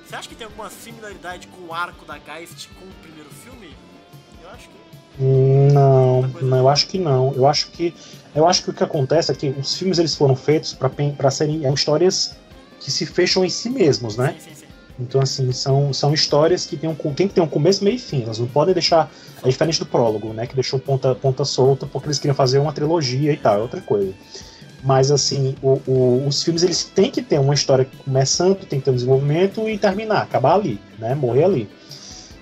[0.05, 3.75] Você acha que tem alguma similaridade com o arco da Geist com o primeiro filme?
[4.41, 4.75] Eu acho que.
[5.17, 7.33] Não, não, eu acho que não.
[7.33, 7.93] Eu acho que
[8.35, 11.65] eu acho que o que acontece é que os filmes eles foram feitos para serem
[11.65, 12.35] é, histórias
[12.79, 14.35] que se fecham em si mesmos, né?
[14.39, 14.65] Sim, sim, sim.
[14.99, 17.99] Então assim são, são histórias que tem, um, tem que ter um começo, meio e
[17.99, 18.23] fim.
[18.23, 19.09] Elas não podem deixar
[19.45, 20.47] é diferente do prólogo, né?
[20.47, 23.81] Que deixou ponta ponta solta porque eles queriam fazer uma trilogia e tal, é outra
[23.81, 24.13] coisa.
[24.83, 28.85] Mas assim, o- o- os filmes eles têm que ter uma história começando, tem que
[28.85, 31.15] ter um desenvolvimento e terminar, acabar ali, né?
[31.15, 31.69] Morrer ali.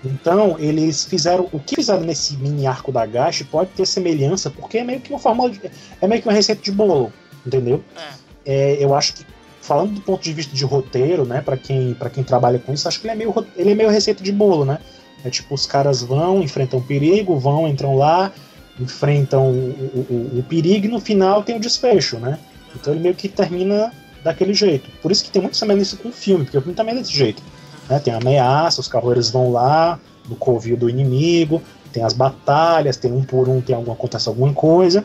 [0.03, 1.47] Então, eles fizeram.
[1.53, 5.13] O que fizeram nesse mini arco da Gash pode ter semelhança, porque é meio que
[5.13, 5.61] uma de-
[6.01, 7.11] é meio que uma receita de bolo,
[7.45, 7.83] entendeu?
[7.95, 9.25] É, É, eu acho que,
[9.61, 12.85] falando do ponto de vista de roteiro, né, para quem, pra quem trabalha com isso,
[12.89, 14.79] acho que ele é, meio, ele é meio receita de bolo, né?
[15.23, 18.31] É tipo, os caras vão, enfrentam perigo, vão, entram lá,
[18.79, 22.37] enfrentam o, o- o- perigo e no final tem o desfecho, né?
[22.75, 23.91] Então ele meio que termina
[24.23, 24.89] daquele jeito.
[25.01, 27.13] Por isso que tem muito semelhança com o filme, porque o filme também é desse
[27.13, 27.41] jeito.
[27.89, 27.99] Né?
[27.99, 33.11] Tem a ameaça, os cavaleiros vão lá, no covil do inimigo, tem as batalhas, tem
[33.11, 35.03] um por um, tem alguma, acontece alguma coisa,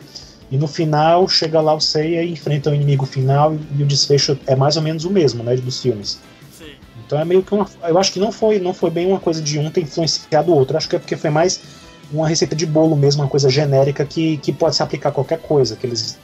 [0.49, 3.85] e no final chega lá o Seiya e enfrenta o inimigo final, e, e o
[3.85, 6.19] desfecho é mais ou menos o mesmo, né, dos filmes.
[7.09, 7.67] Então é meio que uma.
[7.81, 10.55] Eu acho que não foi, não foi bem uma coisa de um ter influenciado o
[10.55, 10.77] outro.
[10.77, 11.59] Acho que é porque foi mais
[12.13, 15.39] uma receita de bolo mesmo, uma coisa genérica que, que pode se aplicar a qualquer
[15.39, 15.75] coisa.
[15.75, 16.19] Que eles,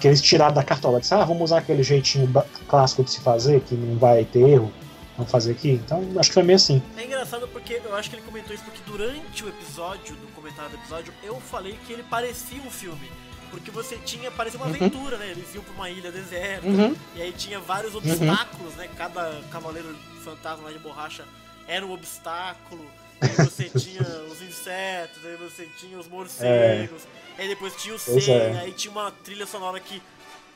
[0.00, 0.98] que eles tiraram da cartola.
[0.98, 2.26] Disseram, ah, vamos usar aquele jeitinho
[2.66, 4.72] clássico de se fazer, que não vai ter erro.
[5.14, 5.72] Vamos fazer aqui.
[5.84, 6.80] Então acho que foi meio assim.
[6.96, 10.70] É engraçado porque eu acho que ele comentou isso porque durante o episódio, no comentário
[10.70, 13.12] do episódio, eu falei que ele parecia um filme.
[13.50, 14.74] Porque você tinha, parecia uma Uhum.
[14.74, 15.28] aventura, né?
[15.30, 16.92] Eles iam pra uma ilha deserta, Uhum.
[17.14, 18.88] e aí tinha vários obstáculos, né?
[18.98, 21.24] Cada cavaleiro fantasma de borracha
[21.68, 22.84] era um obstáculo.
[23.20, 27.02] Aí você tinha os insetos, aí você tinha os morcegos,
[27.38, 28.60] aí depois tinha o Sen, é.
[28.60, 30.02] aí tinha uma trilha sonora que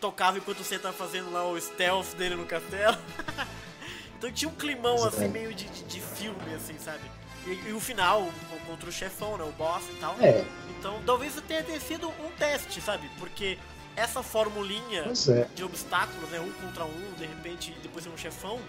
[0.01, 2.99] tocava enquanto Sen tava fazendo lá o stealth dele no castelo.
[4.19, 5.29] então tinha um climão Pois assim, é.
[5.29, 7.03] meio de, de, de filme, assim, sabe?
[7.47, 9.45] E, e o final, co- contra o chefão, né?
[9.45, 10.17] O boss e tal.
[10.21, 10.45] É,
[10.79, 13.09] Então talvez tenha sido um teste, sabe?
[13.19, 13.57] Porque
[13.97, 15.47] essa formulinha é.
[15.55, 16.41] de obstáculos, né?
[16.41, 18.61] Um contra um, de repente, depois um chefão,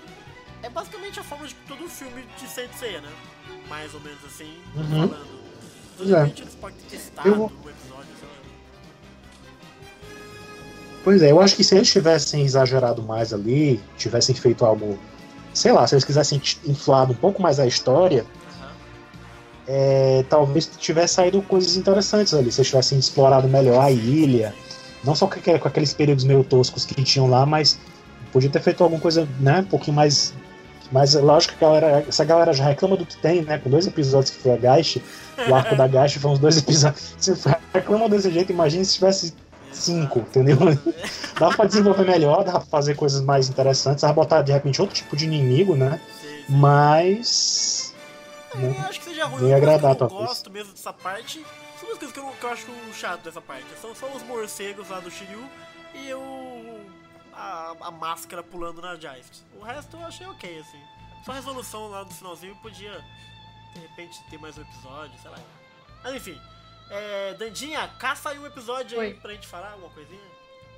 [0.63, 3.10] é basicamente a forma de todo filme de Saint Seiya, né?
[3.67, 5.08] Mais ou menos assim, Uhum.
[5.10, 5.39] falando.
[6.00, 6.24] De É.
[6.41, 8.36] eles podem ter testado Eu- episódio, sei lá.
[11.04, 14.98] Pois é, eu acho que se eles tivessem exagerado mais ali, tivessem feito algo.
[15.54, 18.26] Sei lá, se eles quisessem inflado um pouco mais a história,
[18.62, 18.72] Aham.
[19.67, 22.52] é, talvez tivesse saído coisas interessantes ali.
[22.52, 24.54] Se eles tivessem explorado melhor a ilha,
[25.04, 27.80] não só com, com aqueles períodos meio toscos que tinham lá, mas
[28.32, 30.34] podia ter feito alguma coisa, né, um pouquinho mais.
[30.91, 33.58] Mas lógico que a galera, essa galera já reclama do que tem, né?
[33.60, 35.02] Com dois episódios que foi a Geist,
[35.47, 37.15] o arco da Geist foi uns dois episódios.
[37.17, 37.34] Se
[37.73, 39.34] reclama desse jeito, imagine se tivesse
[39.71, 40.58] cinco, entendeu?
[41.39, 44.82] dá pra desenvolver melhor, dá pra fazer coisas mais interessantes, dá pra botar de repente
[44.82, 45.99] outro tipo de inimigo, né?
[46.47, 47.93] Mas.
[48.56, 48.75] Né?
[48.75, 49.43] Eu acho que seja ruim.
[49.43, 51.45] Nem agradar, eu gosto mesmo dessa parte.
[51.80, 53.65] São duas coisas que eu, que eu acho chato dessa parte.
[53.80, 55.43] São só os morcegos lá do Shiryu
[55.93, 56.58] e o.
[57.40, 59.44] A, a máscara pulando na Geist.
[59.58, 60.79] O resto eu achei ok, assim.
[61.23, 63.00] Só a resolução lá do finalzinho podia,
[63.73, 65.37] de repente, ter mais um episódio, sei lá.
[66.04, 66.40] Mas enfim.
[66.92, 69.06] É, Dandinha, caça aí um episódio Oi.
[69.06, 70.19] aí pra gente falar alguma coisinha.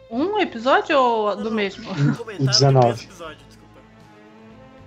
[0.09, 1.89] Um episódio ou do mesmo?
[1.89, 2.79] Um comentário 19.
[2.79, 3.79] do mesmo episódio, desculpa.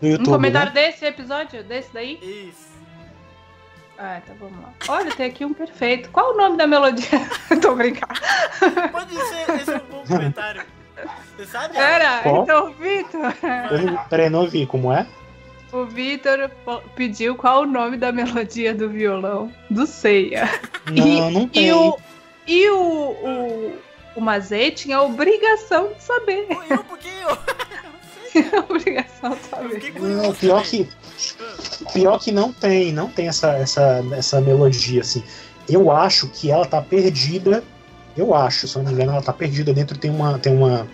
[0.03, 0.83] YouTube, um comentário né?
[0.83, 1.65] desse episódio?
[1.65, 2.19] Desse daí?
[2.23, 2.75] Isso.
[3.97, 4.73] Ah, tá, vamos lá.
[4.89, 6.11] Olha, tem aqui um perfeito.
[6.11, 7.09] Qual o nome da melodia?
[7.63, 8.21] Tô brincando.
[8.93, 10.65] Pode ser, esse é um bom comentário.
[11.37, 11.75] Você sabe?
[11.75, 13.35] Pera, então, Vitor.
[14.09, 15.07] Peraí, não ouvi, como é?
[15.73, 16.51] O Vitor
[16.95, 20.49] pediu qual o nome da melodia do violão do Ceia.
[20.87, 21.67] Não, e, não tem.
[21.67, 21.99] E o,
[22.47, 23.79] e o, o,
[24.15, 26.47] o Mazei tinha a obrigação de saber.
[26.71, 27.37] Eu, porque eu?
[28.31, 30.01] tinha a obrigação de saber.
[30.01, 30.89] Não, pior que,
[31.93, 35.25] pior que não tem, não tem essa, essa, essa melodia, assim.
[35.69, 37.65] Eu acho que ela tá perdida.
[38.17, 39.99] Eu acho, se eu não me engano, ela tá perdida dentro.
[39.99, 40.39] Tem uma.
[40.39, 40.87] Tem uma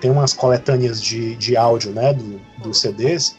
[0.00, 3.36] tem umas coletâneas de, de áudio, né, do, dos CDs,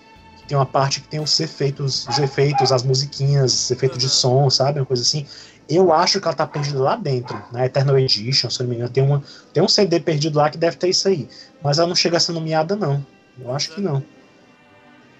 [0.47, 4.49] tem uma parte que tem os efeitos, os efeitos, as musiquinhas, os efeitos de som,
[4.49, 4.80] sabe?
[4.80, 5.26] Uma coisa assim.
[5.68, 8.89] Eu acho que ela tá perdida lá dentro, na Eternal Edition, se não me engano.
[8.89, 11.28] Tem, uma, tem um CD perdido lá que deve ter isso aí.
[11.62, 13.05] Mas ela não chega a ser nomeada, não.
[13.38, 14.01] Eu acho que não.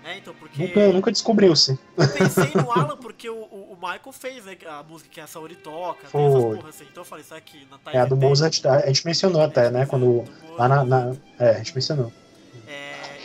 [0.08, 0.66] É, então, porque.
[0.66, 1.78] Nunca, nunca descobriu-se.
[1.98, 5.56] Eu pensei no Alan porque o, o, Michael fez né, a música que a Saori
[5.56, 6.86] toca, tem essas porras assim.
[6.90, 9.86] Então eu falei, isso aqui na É, a do Mozart, a gente mencionou até, né?
[9.86, 10.24] Quando.
[10.58, 12.12] Lá na, na, É, a gente mencionou.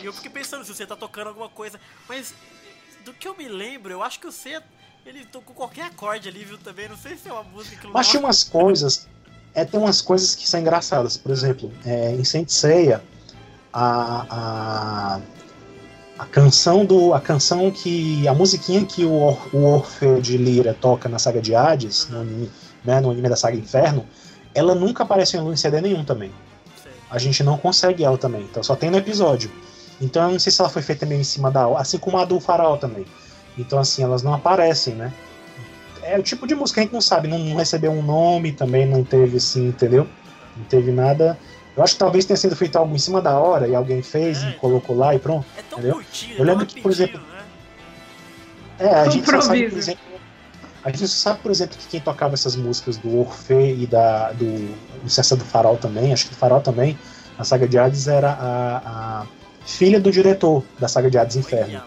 [0.03, 1.79] E eu fiquei pensando se você tá tocando alguma coisa.
[2.09, 2.33] Mas
[3.05, 4.61] do que eu me lembro, eu acho que você.
[5.05, 6.57] Ele tocou qualquer acorde ali, viu?
[6.57, 6.89] Também.
[6.89, 9.07] Não sei se é uma música que Mas tinha umas coisas.
[9.55, 11.15] É, tem umas coisas que são engraçadas.
[11.15, 13.01] Por exemplo, é, em Saint Seiya,
[13.71, 15.21] a, a,
[16.17, 17.13] a canção do.
[17.13, 18.27] A canção que.
[18.27, 22.51] A musiquinha que o, o Orfeu de Lira toca na saga de Hades, no, anime,
[22.83, 24.05] né, no anime da saga Inferno,
[24.53, 26.31] ela nunca apareceu em CD nenhum também.
[27.09, 28.41] A gente não consegue ela também.
[28.41, 29.51] Então só tem no episódio.
[30.01, 32.25] Então eu não sei se ela foi feita meio em cima da assim como a
[32.25, 33.05] do Farol também.
[33.57, 35.13] Então assim, elas não aparecem, né?
[36.01, 38.51] É o tipo de música que a gente não sabe, não, não recebeu um nome
[38.51, 40.07] também, não teve assim, entendeu?
[40.57, 41.37] Não teve nada.
[41.75, 44.43] Eu acho que talvez tenha sido feito algo em cima da hora e alguém fez
[44.43, 45.45] é, e colocou lá e pronto.
[45.57, 45.95] É tão entendeu?
[45.95, 47.19] Curtido, eu lembro que, por exemplo.
[47.19, 47.43] Né?
[48.79, 50.03] É, a gente só sabe, por exemplo.
[50.83, 54.31] A gente só sabe, por exemplo, que quem tocava essas músicas do Orfeu e da,
[54.33, 56.97] do, do do Farol também, acho que do Farol também,
[57.37, 59.25] a saga de Hades era a, a
[59.65, 61.81] filha do diretor da saga de Hades Inferno.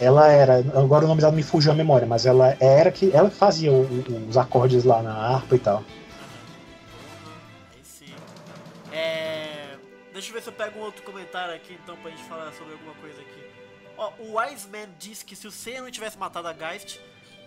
[0.00, 3.30] Ela era, agora o nome dela me fugiu a memória, mas ela era que ela
[3.30, 5.84] fazia o, o, os acordes lá na harpa e tal.
[10.22, 12.74] Deixa eu ver se eu pego um outro comentário aqui então pra gente falar sobre
[12.74, 13.42] alguma coisa aqui.
[13.98, 17.00] Ó, o Wise Man disse que se o Seiya não tivesse matado a Geist,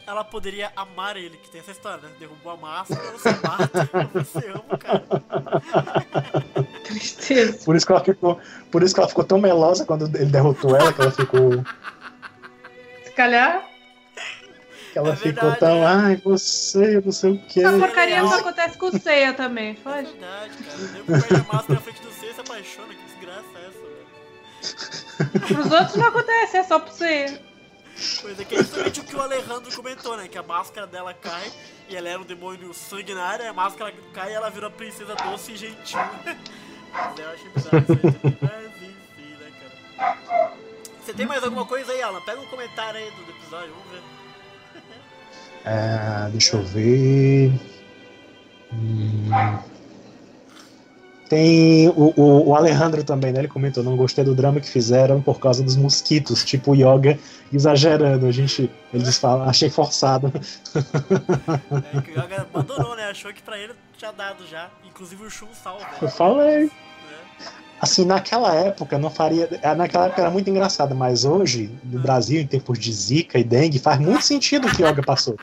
[0.06, 2.10] ela poderia amar ele, que tem essa história, né?
[2.20, 5.04] Derrubou a máscara, você mata, você ama, cara.
[6.84, 7.66] Tristeza.
[7.66, 10.76] Por isso que ela ficou, por isso que ela ficou tão melosa quando ele derrotou
[10.76, 11.52] ela, que ela ficou.
[13.06, 13.66] Se calhar.
[14.92, 15.86] Que ela é ficou verdade, tão, é.
[15.86, 17.64] ai, você, não sei o que.
[17.64, 19.92] Essa porcaria não acontece com o Ceia também, foi?
[19.92, 21.20] É verdade, cara.
[21.22, 22.15] Perde a máscara na frente do
[22.56, 25.40] apaixona, que desgraça é essa, velho?
[25.48, 27.42] Pros outros não acontece, é só pro Ceia.
[28.22, 30.28] Pois é, que é justamente o que o Alejandro comentou, né?
[30.28, 31.52] Que a máscara dela cai
[31.90, 35.58] e ela era um demônio sanguinário, a máscara cai e ela vira princesa doce e
[35.58, 36.00] gentil.
[36.92, 38.38] Mas eu achei bizarro isso.
[38.42, 39.52] Mas enfim, né,
[39.98, 40.54] cara?
[41.04, 42.22] Você tem mais alguma coisa aí, Alan?
[42.22, 44.02] Pega um comentário aí do episódio, vamos ver.
[45.68, 47.52] É, deixa eu ver.
[48.72, 49.28] Hum.
[51.30, 53.40] Tem o, o, o, Alejandro também, né?
[53.40, 57.18] Ele comentou, não gostei do drama que fizeram por causa dos mosquitos, tipo o Yoga
[57.52, 58.28] exagerando.
[58.28, 60.32] A gente, eles falam, achei forçado.
[61.96, 63.06] É que o Yoga abandonou, né?
[63.06, 64.70] Achou que pra ele tinha dado já.
[64.88, 65.86] Inclusive o Shun salva.
[66.00, 66.66] Eu falei.
[66.66, 66.70] É.
[67.82, 69.50] Assim, naquela época não faria.
[69.62, 73.44] É, naquela época era muito engraçado, mas hoje, no Brasil, em tempos de Zika e
[73.44, 75.36] dengue, faz muito sentido o que o Yoga passou.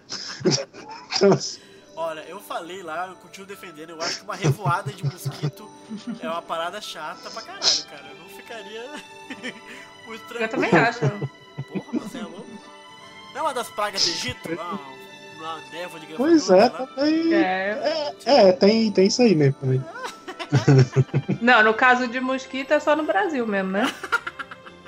[1.17, 1.62] então, assim,
[2.53, 5.71] falei lá, eu continuo defendendo, eu acho que uma revoada de mosquito
[6.21, 8.05] é uma parada chata pra caralho, cara.
[8.11, 8.91] Eu não ficaria
[10.07, 10.45] muito tranquilo.
[10.45, 11.01] Eu também acho.
[11.01, 11.31] Porra,
[11.99, 12.47] você é louco?
[13.35, 14.55] Não, é uma das pragas do Egito?
[14.55, 14.79] Não,
[15.39, 17.35] uma névoa de Pois é, também.
[17.35, 18.15] É.
[18.27, 19.83] É, é, tem, tem isso aí mesmo também.
[21.41, 23.91] Não, no caso de mosquito é só no Brasil mesmo, né?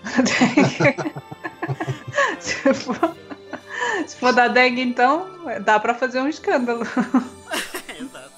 [2.39, 3.17] se, for,
[4.07, 5.27] se for da dengue, então,
[5.63, 6.83] dá pra fazer um escândalo.
[7.99, 8.31] Exato.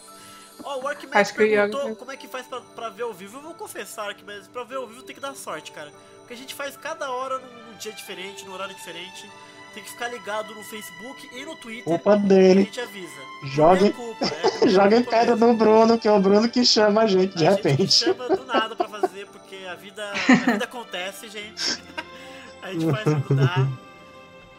[0.65, 3.13] Ó, o Workman Acho que o perguntou como é que faz pra, pra ver ao
[3.13, 3.39] vivo.
[3.39, 5.93] Eu vou confessar aqui, mas pra ver ao vivo tem que dar sorte, cara.
[6.19, 9.31] Porque a gente faz cada hora num, num dia diferente, num horário diferente.
[9.75, 11.85] Tem que ficar ligado no Facebook e no Twitter.
[11.85, 12.63] Culpa que a dele.
[12.65, 13.21] gente avisa.
[13.45, 14.25] Joguem, é culpa,
[14.63, 17.51] é joguem pedra no Bruno, que é o Bruno que chama a gente de A
[17.51, 17.93] gente repente.
[17.93, 21.83] chama do nada pra fazer, porque a vida, a vida acontece, gente.
[22.63, 23.69] A gente faz dá.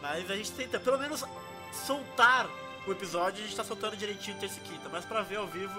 [0.08, 1.22] Mas a gente tenta, pelo menos,
[1.70, 2.48] soltar
[2.86, 3.44] o episódio.
[3.44, 4.88] A gente tá soltando direitinho terça e quinta.
[4.90, 5.78] Mas pra ver ao vivo,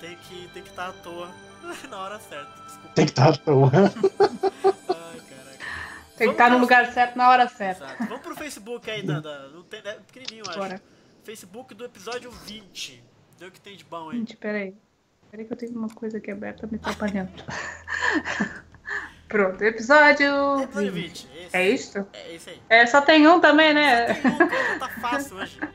[0.00, 1.30] tem que tem que estar à toa
[1.88, 2.62] na hora certa.
[2.62, 2.88] Desculpa.
[2.94, 3.70] Tem que estar à toa.
[3.72, 5.64] Ai, caraca.
[6.16, 7.84] Tem que estar no lugar certo na hora certa.
[7.84, 8.04] Exato.
[8.06, 10.58] Vamos pro Facebook aí, da, da, não tem, é pequenininho, acho.
[10.58, 10.82] Bora.
[11.22, 13.04] Facebook do episódio 20.
[13.38, 14.18] Deu o que tem de bom aí.
[14.18, 14.76] Gente, peraí.
[15.30, 17.32] Peraí que eu tenho uma coisa aqui aberta me atrapalhando.
[19.34, 20.92] Pronto, episódio Episódio 20.
[20.92, 21.28] 20.
[21.34, 21.56] Esse.
[21.56, 22.06] É isto?
[22.12, 22.62] É esse aí.
[22.68, 24.14] É, só tem um também, né?
[24.14, 25.58] Tem um, cara, tá fácil hoje.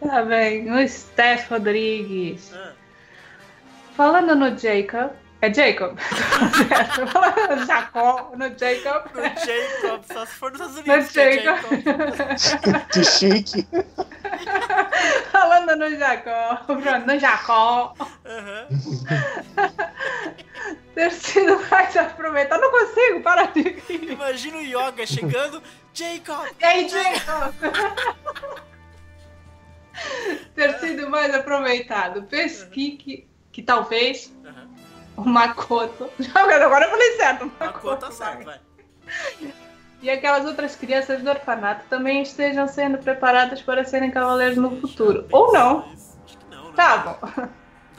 [0.00, 0.72] Tá bem.
[0.72, 2.52] O Steph Rodrigues.
[2.54, 2.74] Ah.
[3.96, 5.10] Falando no Jacob.
[5.40, 5.98] É Jacob?
[7.12, 9.10] Falando no Jacó, no Jacob.
[9.14, 11.12] No Jacob, só se for nos Estados No Unidos.
[11.12, 11.70] que é Jacob.
[12.92, 13.66] que chique.
[15.32, 16.56] Falando no Jacó.
[16.66, 17.94] Pronto, no Jacó.
[18.24, 18.68] Aham.
[20.94, 22.60] Ter sido mais aproveitado.
[22.60, 24.12] Não consigo, para de rir.
[24.12, 25.62] Imagina o Yoga chegando.
[25.94, 26.46] Jacob!
[26.60, 27.54] Ei, Jacob!
[30.54, 32.24] Ter sido mais aproveitado.
[32.24, 34.32] Pesqui que, que talvez
[35.16, 36.10] o Makoto.
[36.34, 37.50] Agora eu falei certo.
[37.60, 38.12] A conta vai.
[38.12, 38.60] certo, vai.
[40.02, 45.26] E aquelas outras crianças do orfanato também estejam sendo preparadas para serem cavaleiros no futuro.
[45.30, 45.80] Ou não.
[46.24, 46.72] Acho que não, né?
[46.74, 47.48] Tá bom.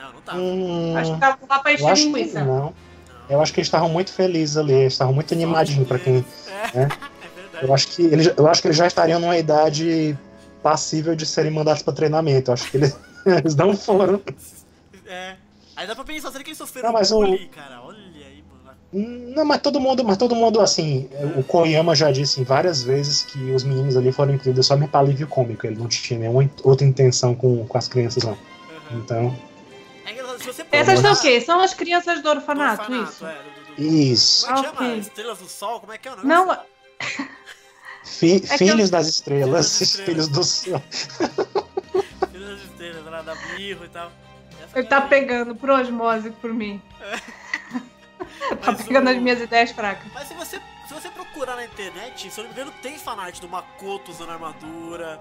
[0.04, 0.36] Não, não tá.
[0.36, 2.44] Hum, Acho que tava lá pra eu encher acho que linguiça.
[2.44, 2.74] não.
[3.30, 6.26] Eu acho que eles estavam muito felizes ali, eles estavam muito animadinhos pra quem.
[6.74, 6.82] É, É.
[6.84, 6.90] é verdade.
[7.62, 10.18] Eu acho que eles, eu acho que eles já estariam numa idade
[10.62, 12.52] passível de serem mandados pra treinamento.
[12.52, 14.22] Eu acho que eles, eles não foram.
[15.06, 15.36] É.
[15.76, 17.82] Aí dá pra pensar, será que eles sofreram Não, mas o- bullying, cara?
[17.82, 18.44] Olha aí,
[18.94, 19.34] mano.
[19.36, 23.40] Não, mas todo mundo, mas todo mundo, assim, o Koyama já disse várias vezes que
[23.52, 25.66] os meninos ali foram incluídos só para alívio cômico.
[25.66, 28.34] Ele não tinha nenhuma outra intenção com, com as crianças, não.
[28.34, 29.00] Aham.
[29.04, 29.36] Então,
[30.72, 31.42] Essas são o quê?
[31.42, 33.26] São as crianças do do orfanato, orfanato, isso?
[33.26, 34.46] é, do- do- do- isso.
[34.46, 34.88] Como é que Ah, chama?
[34.90, 35.00] ok.
[35.00, 35.80] Estrelas do Sol?
[35.80, 36.30] Como é que é o negócio?
[36.30, 36.66] Não,
[38.04, 40.06] Fi- que filhos eu- das estrelas, Filhos das estrelas.
[40.10, 40.84] filhos do céu.
[42.22, 44.12] Estrelas das Estrelas, lá da Birro e tal.
[44.64, 45.10] Essa ele tá galera aí.
[45.22, 46.82] pegando por osmose por mim.
[47.00, 50.12] tá Mas pegando o- as minhas ideias fracas.
[50.14, 53.40] Mas se você, se você procurar na internet, se eu não me engano, tem fanart
[53.40, 55.20] do Makoto usando armadura,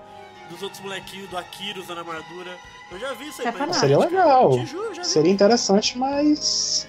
[0.51, 2.57] dos outros molequinhos, do Akira usando armadura.
[2.91, 3.49] Eu já vi isso aí.
[3.49, 3.81] É pra fanart.
[3.81, 4.51] Seria legal.
[4.51, 4.65] cara.
[4.65, 5.09] Te juro, já vi.
[5.09, 6.87] Seria interessante, mas.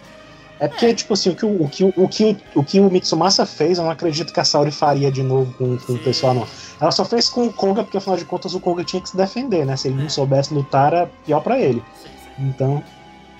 [0.59, 3.45] É porque, tipo assim, o que o, o, que o, que o, que o Mitsumasa
[3.45, 6.47] fez, eu não acredito que a Saori faria de novo com, com o pessoal, não.
[6.79, 9.17] Ela só fez com o Koga, porque afinal de contas o Koga tinha que se
[9.17, 9.75] defender, né?
[9.75, 10.03] Se ele É.
[10.03, 11.83] não soubesse lutar, era pior pra ele.
[12.01, 12.83] Sim, sim, Então, sim,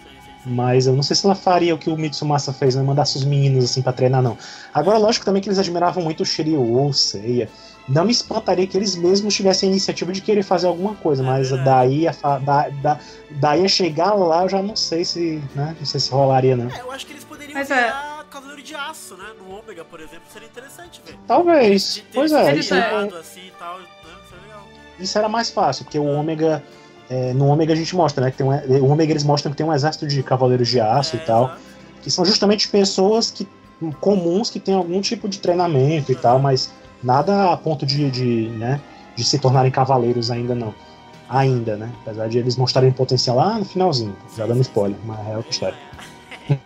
[0.04, 0.50] sim, sim.
[0.54, 2.82] mas eu não sei se ela faria o que o Mitsumasa fez, né?
[2.84, 4.38] Mandasse os meninos assim pra treinar, não.
[4.74, 7.48] Agora, lógico também que eles admiravam muito o Shiryu, o Seiya.
[7.88, 11.26] Não me espantaria que eles mesmos tivessem a iniciativa de querer fazer alguma coisa, É
[11.26, 11.70] mas verdade.
[11.70, 13.00] daí a, fa- da, da,
[13.32, 15.76] daí a chegar lá eu já não sei se, né?
[15.78, 16.70] Não sei se rolaria, não.
[16.70, 19.26] É, eu acho que eles poderiam Mas é- virar Cavaleiro de Aço, né?
[19.38, 21.20] No Ômega, por exemplo, seria interessante, velho.
[21.28, 21.96] Talvez.
[21.96, 23.86] De ter Pois é, Eles isso, é- treinado assim e tal, né?
[24.26, 24.64] Isso é legal.
[25.00, 26.64] isso era mais fácil, porque o Ômega.
[27.10, 28.32] é, no Ômega a gente mostra, né?
[28.32, 31.18] Que tem um, o Ômega eles mostram que tem um exército de cavaleiros de aço
[31.18, 31.46] É, e tal.
[31.48, 31.62] exato.
[32.02, 33.46] que são justamente pessoas que
[34.00, 36.72] comuns que têm algum tipo de treinamento e tal, mas
[37.04, 38.80] nada a ponto de, de, né,
[39.16, 40.74] de se tornarem cavaleiros ainda não.
[41.30, 41.92] Ainda, né?
[42.02, 45.78] Apesar de eles mostrarem potencial lá no finalzinho, já dando spoiler, mas é outra história.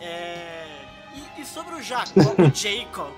[0.00, 0.64] É,
[1.14, 3.10] e, e sobre o Jacob, o Jacob,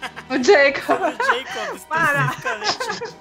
[0.30, 1.00] O Jacob.
[1.02, 2.26] o Jacob Para.
[2.26, 3.16] especificamente,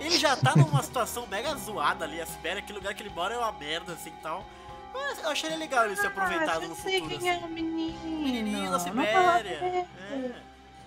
[0.00, 3.34] ele já tá numa situação mega zoada ali, a Sibéria, aquele lugar que ele mora
[3.34, 4.44] é uma merda assim e tal.
[4.92, 7.18] Mas eu acharia legal ele ser aproveitado Ah, no já sei futuro.
[7.18, 7.44] quem é assim.
[7.44, 7.98] o menino.
[8.22, 9.50] Menininho da Não Sibéria.
[9.50, 9.84] É,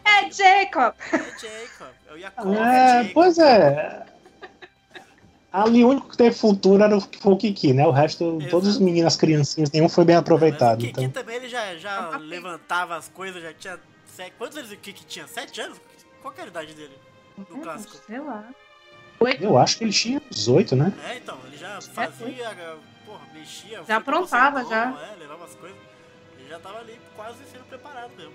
[0.07, 0.95] É Jacob.
[1.11, 2.53] é Jacob, é o Jacob.
[2.53, 3.13] É, Jacob.
[3.13, 4.05] pois é.
[5.51, 7.85] Ali o único que teve futuro era o, foi o Kiki, né?
[7.87, 8.51] O resto, Exato.
[8.51, 10.81] todos os meninos, as criancinhas, nenhum foi bem aproveitado.
[10.81, 13.79] Mas o Kiki Então, também ele já, já levantava as coisas, já tinha.
[14.05, 15.27] Sete, quantos anos o Kiki tinha?
[15.27, 15.79] Sete anos?
[16.21, 16.97] Qual que era a idade dele?
[17.37, 17.95] No clássico.
[18.05, 18.49] Sei lá.
[19.39, 20.93] eu acho que ele tinha 18, né?
[21.07, 23.83] É, então, ele já fazia, porra, mexia.
[23.87, 24.89] Já aprontava, já.
[25.11, 25.77] É, levava as coisas.
[26.37, 28.33] Ele já tava ali quase sendo preparado mesmo.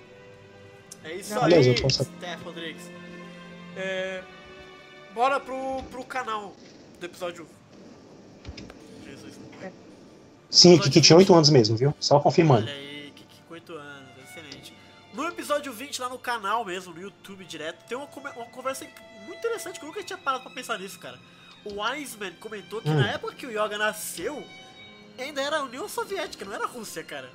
[1.04, 1.44] É isso Já.
[1.44, 2.82] aí, Beleza, eu posso- Steph Rodrigues.
[3.76, 4.22] É,
[5.14, 6.54] bora pro, pro canal
[7.00, 7.46] do episódio.
[9.04, 9.34] Jesus.
[10.50, 11.94] Sim, que, que tinha 8 anos mesmo, viu?
[11.98, 12.62] Só confirmando.
[12.66, 14.74] Olha aí, que, que com 8 anos, excelente.
[15.14, 18.86] No episódio 20, lá no canal mesmo, no YouTube direto, tem uma, uma conversa
[19.26, 21.18] muito interessante que eu nunca tinha parado pra pensar nisso, cara.
[21.64, 22.94] O Wiseman comentou que Hum.
[22.94, 24.42] na época que o Yoga nasceu,
[25.18, 27.30] ainda era a União Soviética, não era a Rússia, cara.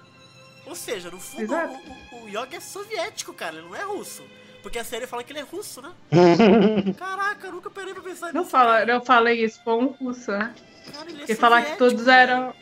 [0.67, 4.23] Ou seja, no fundo, o, o, o Yoga é soviético, cara, ele não é russo.
[4.61, 5.91] Porque a série fala que ele é russo, né?
[6.97, 8.51] Caraca, eu nunca parei pra pensar Não, nisso.
[8.51, 8.93] fala, cara.
[8.93, 10.53] não falei isso pra um russo, né?
[10.93, 12.21] Cara, ele é Porque falar que todos cara.
[12.21, 12.53] eram.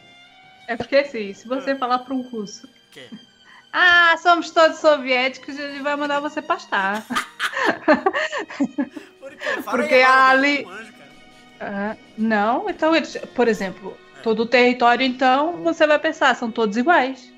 [0.68, 3.08] É porque assim, se você falar pra um russo, Que?
[3.74, 7.04] ah, somos todos soviéticos, ele vai mandar você pastar.
[9.64, 10.96] Fala Porque ali- eu não.
[11.60, 16.76] Ah, não, então eles, por exemplo, todo o território, então, você vai pensar, são todos
[16.78, 17.32] iguais.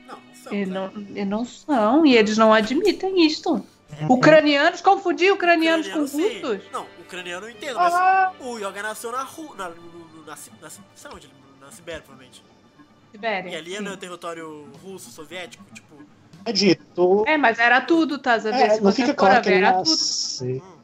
[0.52, 0.96] Não, não são.
[0.96, 1.12] E né?
[1.12, 3.64] não, e não são, e eles não admitem isto.
[4.10, 6.42] Ucranianos, confundir ucranianos com Ucraniano, sim.
[6.42, 6.72] russos?
[6.72, 9.56] Não, ucraniano eu entendo, mas Ah, o Yoga nasceu na Rú...
[9.56, 9.76] Na, na,
[10.28, 10.52] na, Ci-
[10.96, 11.30] sei onde?
[11.62, 12.44] Na Sibéria, provavelmente.
[13.12, 13.50] Sibéria.
[13.50, 13.84] E ali é sim.
[13.84, 15.96] no território russo, soviético, tipo...
[16.46, 17.24] É dito.
[17.28, 18.36] É, mas era tudo, tá?
[18.36, 19.90] É, se não você fica claro a que ver, ele era tudo.
[19.90, 20.62] nasce.
[20.64, 20.78] hum.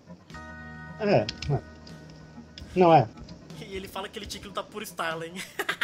[0.99, 1.63] É, não.
[2.75, 3.07] não é.
[3.61, 5.33] E ele fala que ele tinha que lutar por Stalin.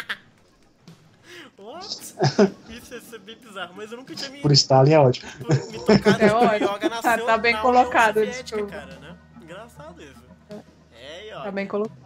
[1.60, 2.14] What?
[2.70, 5.30] Isso ia ser bem bizarro, mas eu nunca tinha me, Por Stalin é ótimo.
[5.70, 6.68] me tocado É ótimo.
[6.74, 8.86] Yoga Tá- nasceu tá bem na colocado, União Soviética, desculpa.
[8.86, 9.16] cara, né?
[9.42, 10.64] Engraçado isso.
[10.94, 11.42] É, Yoga.
[11.42, 11.98] Tá bem colocado.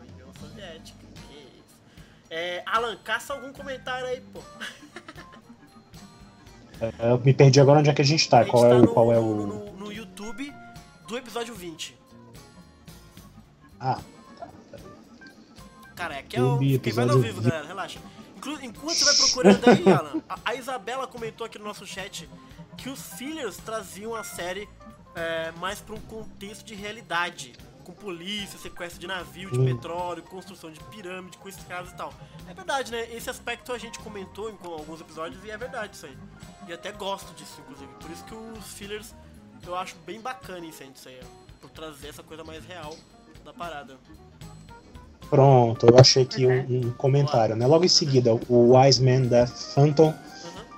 [0.00, 0.98] União Soviética,
[1.28, 1.76] que isso.
[2.30, 4.40] É, Alan, caça algum comentário aí, pô.
[6.80, 8.38] É, Eu me perdi agora onde é que a gente tá.
[8.38, 8.82] A gente Qual é tá o.
[8.82, 9.46] no, Qual é o.
[9.46, 10.52] no- no YouTube
[11.06, 11.96] do episódio 20.
[13.78, 14.00] Ah,
[15.94, 16.58] Cara, aqui é o.
[16.58, 17.50] Quem vai ao episódio vivo, 20.
[17.50, 18.00] galera, relaxa.
[18.52, 22.28] Inclu- enquanto você vai procurando aí, Alan, a, a Isabela comentou aqui no nosso chat
[22.76, 24.68] que os fillers traziam a série
[25.14, 27.52] é, mais pra um contexto de realidade.
[27.84, 29.66] Com polícia, sequestro de navio, de Hum.
[29.66, 32.14] petróleo, construção de pirâmide com escadas e tal.
[32.48, 33.14] É verdade, né?
[33.14, 36.16] Esse aspecto a gente comentou em alguns episódios e é verdade isso aí.
[36.66, 37.92] E até gosto disso, inclusive.
[38.00, 39.14] Por isso que os fillers
[39.66, 41.26] eu acho bem bacana isso aí, isso aí, ó.
[41.60, 42.96] Por trazer essa coisa mais real
[43.44, 43.98] da parada.
[45.34, 45.86] Pronto.
[45.86, 47.66] Eu achei aqui um, um comentário, né?
[47.66, 50.12] Logo em seguida, o Wise Man da Phantom.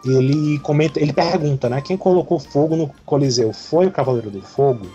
[0.04, 0.12] Uhum.
[0.18, 1.80] Ele comenta, ele pergunta, né?
[1.80, 4.86] Quem colocou fogo no Coliseu foi o Cavaleiro do Fogo?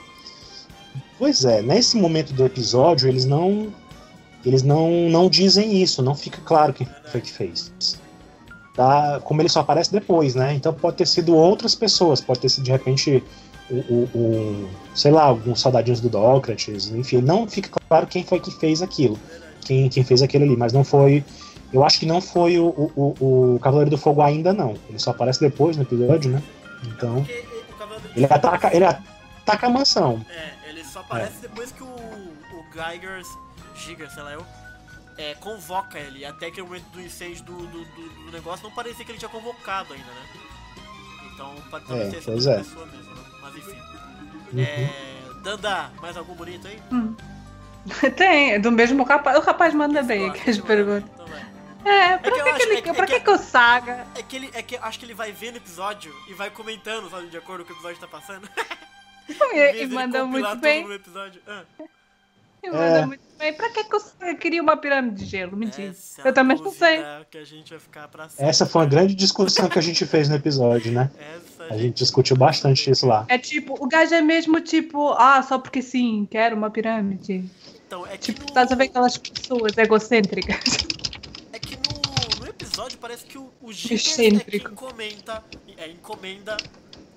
[1.20, 3.68] Pois é, nesse momento do episódio eles não
[4.44, 7.72] eles não, não dizem isso, não fica claro quem foi que fez.
[8.76, 9.20] Tá?
[9.24, 10.54] Como ele só aparece depois, né?
[10.56, 13.24] Então pode ter sido outras pessoas, pode ter sido de repente
[13.70, 18.40] o, o- o- sei lá, alguns soldadinhos do Dócrates, enfim, não fica claro quem foi
[18.40, 19.20] que fez aquilo,
[19.62, 21.24] quem, quem fez aquilo ali, mas não foi
[21.74, 24.76] eu acho que não foi o, o, o- o Cavaleiro do Fogo ainda não.
[24.90, 26.44] Ele só aparece depois no episódio, né?
[26.84, 27.24] Então.
[27.24, 30.26] Porque o Cavaleiro do Ele ataca, ele ataca a mansão.
[30.30, 33.22] É, ele só aparece depois que o, o Geiger,
[33.74, 34.46] Giger, sei lá eu,
[35.18, 36.26] é, convoca ele.
[36.26, 39.20] Até que no momento do incêndio do, do, do- do negócio não parecia que ele
[39.20, 40.26] tinha convocado ainda, né?
[41.34, 42.58] Então pode talvez É, ter sido outra é.
[42.58, 43.22] pessoa mesmo, né?
[43.42, 43.78] Mas enfim.
[44.52, 44.60] Uhum.
[44.60, 44.90] É,
[45.42, 46.78] Danda, mais algum bonito aí?
[48.16, 49.38] Tem, é do mesmo rapaz.
[49.38, 51.10] O rapaz manda bem aqui as perguntas.
[51.28, 51.42] vai.
[51.84, 54.06] É, pra que que, ele, é que- pra é que, o Saga?
[54.16, 57.10] É que ele, é que acho que ele vai ver no episódio e vai comentando,
[57.10, 58.48] sabe, de acordo com o que o episódio tá passando.
[59.54, 60.86] E, e manda muito bem.
[61.48, 61.64] Ah,
[62.62, 63.06] E manda É.
[63.06, 63.54] muito bem.
[63.54, 65.56] Pra que, que o Saga queria uma pirâmide de gelo?
[65.56, 65.90] Mentira.
[65.92, 66.98] essa é Eu também não sei.
[66.98, 68.46] dúvida que a gente vai ficar pra sempre.
[68.46, 71.10] Essa foi uma grande discussão que a gente fez no episódio, né?
[71.18, 73.26] Essa A gente discutiu bastante isso lá.
[73.30, 77.46] É tipo, o gajo é mesmo tipo, ah, só porque sim, quero uma pirâmide.
[77.92, 80.64] Então, é que Tipo, no, tá aquelas pessoas egocêntricas.
[81.52, 85.44] é que no, no episódio parece que o, o Gigas é quem comenta,
[85.76, 86.56] é, encomenda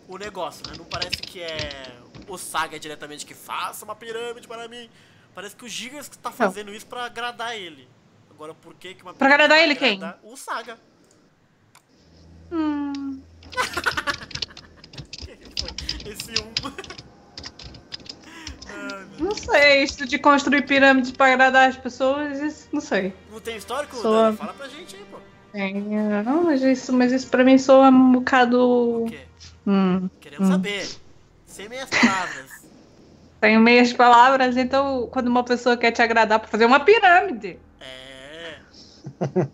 [0.09, 0.73] o negócio, né?
[0.77, 1.95] Não parece que é
[2.27, 4.91] o Saga diretamente que faça uma pirâmide para mim.
[5.33, 7.89] Parece que o Gigas que tá fazendo isso pra agradar ele.
[8.29, 10.01] Agora, por que que uma Pra agradar ele quem?
[10.25, 10.77] O Saga.
[12.51, 13.23] Hum,
[16.05, 16.94] Esse um.
[19.19, 23.13] Não sei, isso de construir pirâmides pra agradar as pessoas, isso não sei.
[23.31, 24.37] Não tem histórico, Dani?
[24.37, 25.19] Fala pra gente aí, pô.
[25.53, 25.75] Tem,
[26.25, 29.05] não, mas isso, mas isso pra mim soa um bocado.
[29.05, 29.21] O quê?
[29.67, 30.53] Hum, Queremos Hum.
[30.53, 30.89] saber.
[31.47, 32.65] Sem meias palavras.
[33.41, 37.59] tenho meias palavras, então quando uma pessoa quer te agradar pra fazer uma pirâmide.
[39.25, 39.45] É.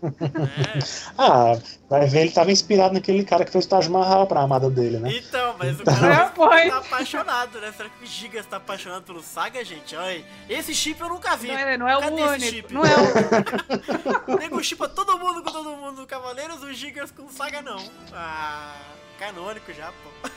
[0.77, 0.79] É.
[1.17, 1.57] Ah,
[1.89, 4.97] vai ver, ele tava inspirado naquele cara que fez o Taj Mahal pra amada dele,
[4.99, 5.11] né?
[5.13, 6.69] Então, mas o É, cara foi.
[6.69, 7.71] tá apaixonado, né?
[7.75, 9.95] Será que o Gigas tá apaixonado pelo Saga, gente?
[9.95, 10.25] Olha aí.
[10.49, 11.47] Esse chip eu nunca vi.
[11.47, 12.49] Não é, não é o Cadê esse único.
[12.51, 12.73] chip?
[12.73, 14.33] Não é o.
[14.33, 17.61] O nego chipa todo mundo com todo mundo do Cavaleiros, o Gigas com o Saga
[17.61, 17.83] não.
[18.13, 18.75] Ah,
[19.19, 20.29] canônico já, pô.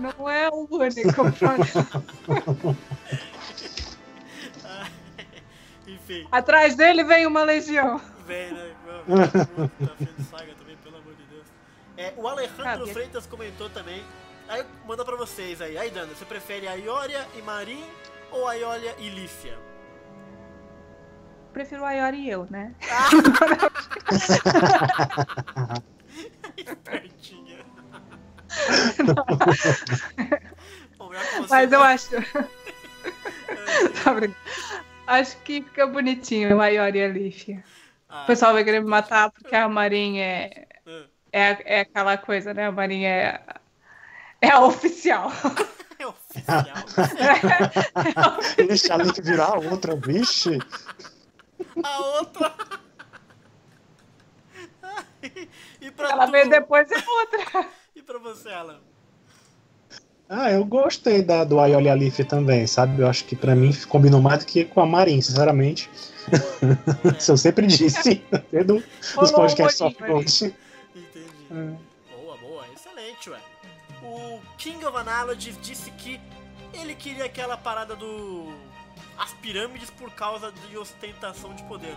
[0.00, 1.24] Não é o único.
[5.86, 8.00] Enfim, Atrás dele vem uma legião.
[8.26, 8.74] Vem, né?
[9.06, 9.26] Mano,
[9.86, 11.46] Tá vendo saga também, pelo amor de Deus.
[11.96, 12.92] É, o Alejandro Sabe.
[12.92, 14.04] Freitas comentou também.
[14.48, 15.78] Aí manda pra vocês aí.
[15.78, 17.84] Aí, Dana, você prefere a Ioria e Marin
[18.30, 19.56] ou a Ioria e Lífia?
[21.56, 22.74] Prefiro a Iori e eu, né?
[26.54, 27.64] Espertinha.
[30.98, 31.10] Bom,
[31.48, 32.10] Mas eu acho.
[34.04, 34.14] Tá
[35.06, 37.64] acho que fica bonitinho a Iori e a Lífia.
[38.08, 41.04] Ah, O pessoal vai querer me matar porque a Marinha é, ah.
[41.32, 42.66] é, é aquela coisa, né?
[42.66, 43.40] A Marinha é,
[44.40, 45.30] é a oficial.
[45.98, 46.76] É oficial.
[48.68, 50.58] Deixa a Link virar a outra, vixe.
[51.82, 52.52] A outra.
[55.80, 56.32] e pra Ela tu?
[56.32, 57.66] veio depois é outra.
[57.94, 58.80] E pra você, Alan?
[60.28, 63.00] Ah, eu gostei da, do Aioli Alif também, sabe?
[63.00, 65.88] Eu acho que pra mim combinou mais do que com a Marin, sinceramente.
[67.18, 68.24] Isso eu sempre disse
[69.14, 70.54] Rolou um podcasts Soft Gold.
[70.94, 71.26] Entendi.
[71.50, 71.76] Hum.
[72.10, 73.38] Boa, boa, excelente, ué.
[74.02, 76.20] O King of Analogies disse que
[76.72, 78.52] ele queria aquela parada do.
[79.18, 81.96] As pirâmides por causa de ostentação de poder.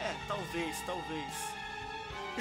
[0.00, 1.58] É, talvez, talvez.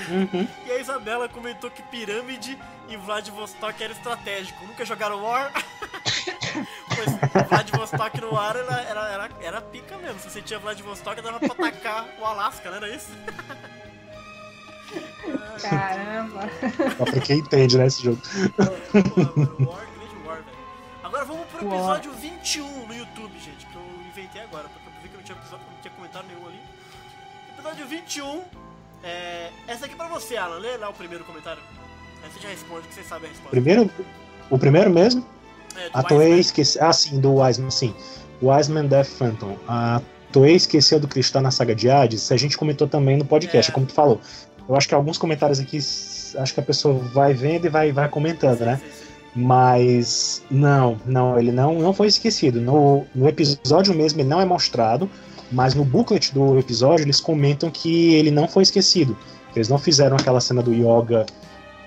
[0.09, 0.47] Uhum.
[0.67, 2.57] E a Isabela comentou que pirâmide
[2.89, 4.65] em Vladivostok era estratégico.
[4.65, 5.51] Nunca jogaram War?
[6.97, 10.19] pois Vladivostok no ar era, era, era, era pica mesmo.
[10.19, 13.11] Se você tinha Vladivostok, dava pra atacar o Alasca, não era isso?
[15.61, 16.49] Caramba.
[16.97, 18.21] Só pra quem entende, né, esse jogo.
[18.57, 20.57] Mano, War, grande War, velho.
[21.03, 21.75] Agora vamos pro War.
[21.75, 25.37] episódio 21 no YouTube, gente, que eu inventei agora, porque eu vi que não tinha,
[25.37, 26.59] episódio, não tinha comentário nenhum ali.
[27.53, 28.43] Episódio 21.
[29.03, 29.51] É...
[29.67, 30.57] Essa aqui é pra você, Alan.
[30.59, 31.61] Lê lá o primeiro comentário.
[32.23, 33.51] Aí você já responde, que você sabe a resposta.
[33.51, 33.91] Primeiro,
[34.49, 35.25] o primeiro mesmo?
[35.77, 36.83] É, A Toei esqueceu.
[36.83, 37.93] Ah, sim, do Wiseman, sim.
[38.41, 39.55] Wiseman Death Phantom.
[39.67, 40.01] A
[40.31, 42.31] Toei esqueceu do Cristal na saga de Hades.
[42.31, 43.73] A gente comentou também no podcast, É.
[43.73, 44.19] como tu falou.
[44.67, 48.09] Eu acho que alguns comentários aqui, acho que a pessoa vai vendo e vai, vai
[48.09, 48.75] comentando, né?
[48.77, 49.41] Sim, sim, sim.
[49.43, 52.59] Mas não, não, ele não, não foi esquecido.
[52.59, 55.09] No, no episódio mesmo ele não é mostrado,
[55.51, 59.15] mas no booklet do episódio eles comentam que ele não foi esquecido.
[59.55, 61.25] Eles não fizeram aquela cena do Yoga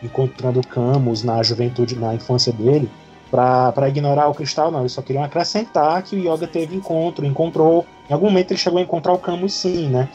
[0.02, 2.88] encontrando Camus na juventude, na infância dele,
[3.30, 4.80] pra ignorar o cristal, não.
[4.80, 7.86] Eles só queriam acrescentar que o Yoga teve encontro, encontrou.
[8.08, 10.08] Em algum momento ele chegou a encontrar o Camus sim, né?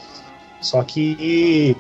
[0.62, 1.76] Só que.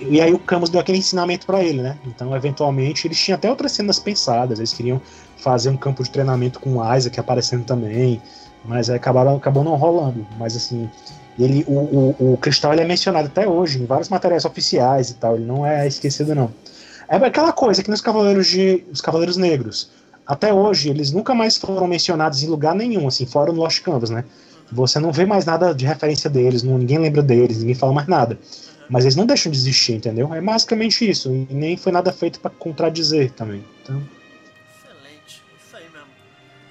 [0.00, 1.96] E aí o Camus deu aquele ensinamento pra ele, né?
[2.04, 4.58] Então, eventualmente, eles tinham até outras cenas pensadas.
[4.58, 5.00] Eles queriam
[5.36, 8.20] fazer um campo de treinamento com o Isaac aparecendo também.
[8.64, 10.26] Mas aí acabaram, acabou não rolando.
[10.38, 10.90] Mas assim,
[11.38, 15.14] ele, o, o, o cristal ele é mencionado até hoje em vários materiais oficiais e
[15.14, 15.36] tal.
[15.36, 16.50] Ele não é esquecido, não.
[17.08, 18.84] É aquela coisa que nos Cavaleiros de.
[18.90, 19.90] Os Cavaleiros Negros.
[20.26, 24.10] Até hoje, eles nunca mais foram mencionados em lugar nenhum, assim, fora no Lost Canvas,
[24.10, 24.24] né?
[24.72, 28.08] Você não vê mais nada de referência deles, não, ninguém lembra deles, ninguém fala mais
[28.08, 28.36] nada.
[28.88, 30.32] Mas eles não deixam de existir, entendeu?
[30.34, 31.30] É basicamente isso.
[31.32, 33.64] E nem foi nada feito pra contradizer também.
[33.82, 34.02] Então,
[34.76, 36.08] Excelente, isso aí mesmo.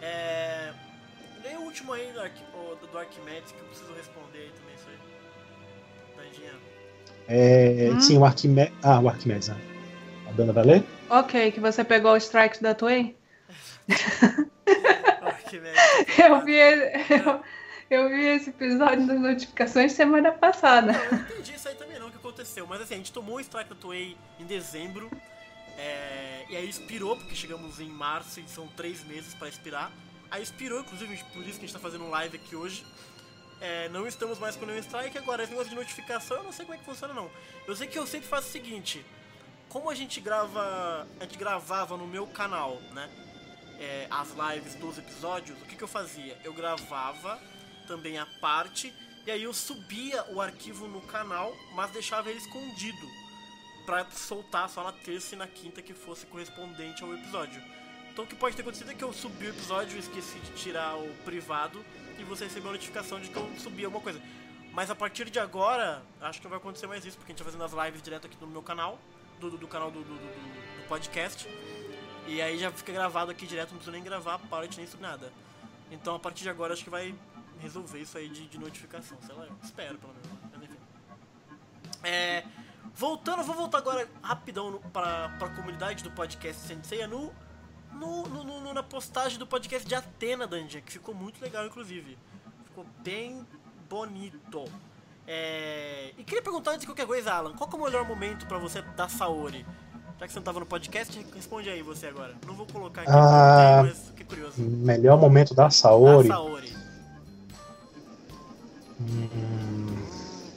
[0.01, 0.71] É...
[1.43, 2.41] Lê o último aí do, Arqui...
[2.53, 6.25] o do, Arquimedes que eu preciso responder aí também, isso aí.
[6.25, 6.51] Dandinha.
[7.27, 7.99] é, Hum.
[8.01, 8.73] sim, o Arquimedes.
[8.83, 9.57] Ah, o Arquimedes, né?
[10.29, 10.83] A Dana vai ler?
[11.09, 13.15] Ok, que você pegou o strike da Toei?
[13.87, 15.81] O Arquimedes.
[16.17, 17.43] Eu vi, eu,
[17.89, 20.91] eu vi esse episódio das notificações semana passada.
[20.93, 22.65] Não, eu não entendi isso aí também não, o que aconteceu.
[22.67, 25.09] Mas assim, a gente tomou o strike da Toei em dezembro.
[25.77, 29.91] é, E aí expirou, porque chegamos em março e são três meses pra expirar.
[30.31, 32.85] Aí expirou, inclusive, por isso que a gente tá fazendo um live aqui hoje.
[33.61, 35.17] É, não estamos mais com nenhum strike.
[35.17, 37.29] Agora, esse negócio de notificação, eu não sei como é que funciona não.
[37.67, 39.05] Eu sei que eu sempre faço o seguinte.
[39.69, 41.07] Como a gente grava.
[41.19, 43.09] A gente gravava no meu canal, né?
[43.79, 46.37] É, as lives dos episódios, o que, que eu fazia?
[46.43, 47.39] Eu gravava
[47.87, 48.93] também a parte
[49.25, 53.07] e aí eu subia o arquivo no canal, mas deixava ele escondido
[53.85, 57.61] pra soltar só na terça e na quinta que fosse correspondente ao episódio.
[58.11, 60.95] Então o que pode ter acontecido é que eu subi o episódio, esqueci de tirar
[60.97, 61.83] o privado
[62.17, 64.21] e você recebeu a notificação de que eu subi alguma coisa.
[64.71, 67.39] Mas a partir de agora, acho que não vai acontecer mais isso, porque a gente
[67.39, 68.99] tá fazendo as lives direto aqui no meu canal,
[69.39, 71.47] do, do, do canal do- do- do podcast.
[72.27, 75.31] E aí já fica gravado aqui direto, não precisa nem gravar parte nem subir nada.
[75.91, 77.13] Então a partir de agora acho que vai
[77.59, 80.29] resolver isso aí de, de notificação, sei lá, espero pelo menos.
[80.63, 80.77] Enfim.
[82.03, 82.43] É,
[82.93, 87.31] voltando, vou voltar agora rapidão no, pra, pra comunidade do podcast Senseiya no,
[87.93, 92.17] no, no- no- na postagem do podcast de Atena Dungeon, que ficou muito legal inclusive.
[92.65, 93.45] Ficou bem
[93.89, 94.65] bonito.
[95.27, 98.57] É, e queria perguntar antes de qualquer coisa, Alan, qual é o melhor momento pra
[98.59, 99.65] você dar Saori?
[100.19, 102.33] Já que você não tava no podcast, responde aí você agora.
[102.47, 103.83] Não vou colocar aqui, Ah.
[103.85, 104.53] mas fiquei curioso.
[104.61, 106.27] Melhor momento da Da Saori.
[106.29, 106.73] Saori.
[109.01, 109.97] Hum,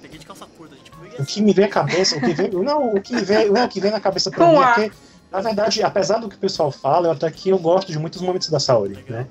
[0.01, 0.93] Peguei de calça curta, gente.
[0.93, 1.25] É o assim.
[1.25, 3.69] que me vem à cabeça, o que vem, não, o que me vem, não, o
[3.69, 4.97] que vem na cabeça pra Com mim é que,
[5.33, 8.21] na verdade, apesar do que o pessoal fala, eu até que eu gosto de muitos
[8.23, 9.27] momentos da Saori, né?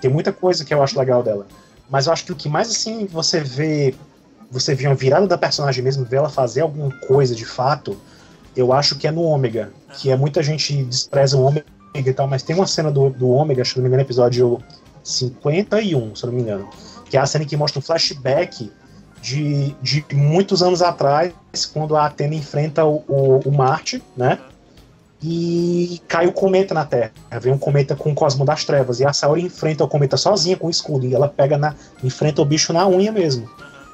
[0.00, 1.46] Tem muita coisa que eu acho legal dela.
[1.90, 3.94] Mas eu acho que o que mais assim você vê,
[4.50, 7.96] você vê uma virada da personagem mesmo, vê ela fazer alguma coisa de fato,
[8.56, 12.26] eu acho que é no Ômega, que é muita gente despreza o Ômega e tal,
[12.26, 14.62] mas tem uma cena do, do Ômega, acho que não me engano, episódio
[15.04, 16.68] 51, se não me engano,
[17.08, 18.70] que é a cena que mostra um flashback
[19.20, 21.32] de, de muitos anos atrás,
[21.72, 24.38] quando a Atena enfrenta o, o, o Marte, né?
[25.22, 27.10] E cai o cometa na Terra.
[27.40, 29.00] Vem um cometa com o Cosmo das Trevas.
[29.00, 31.06] E a Saori enfrenta o cometa sozinha com o escudo.
[31.06, 31.74] E ela pega na.
[32.04, 33.48] enfrenta o bicho na unha mesmo.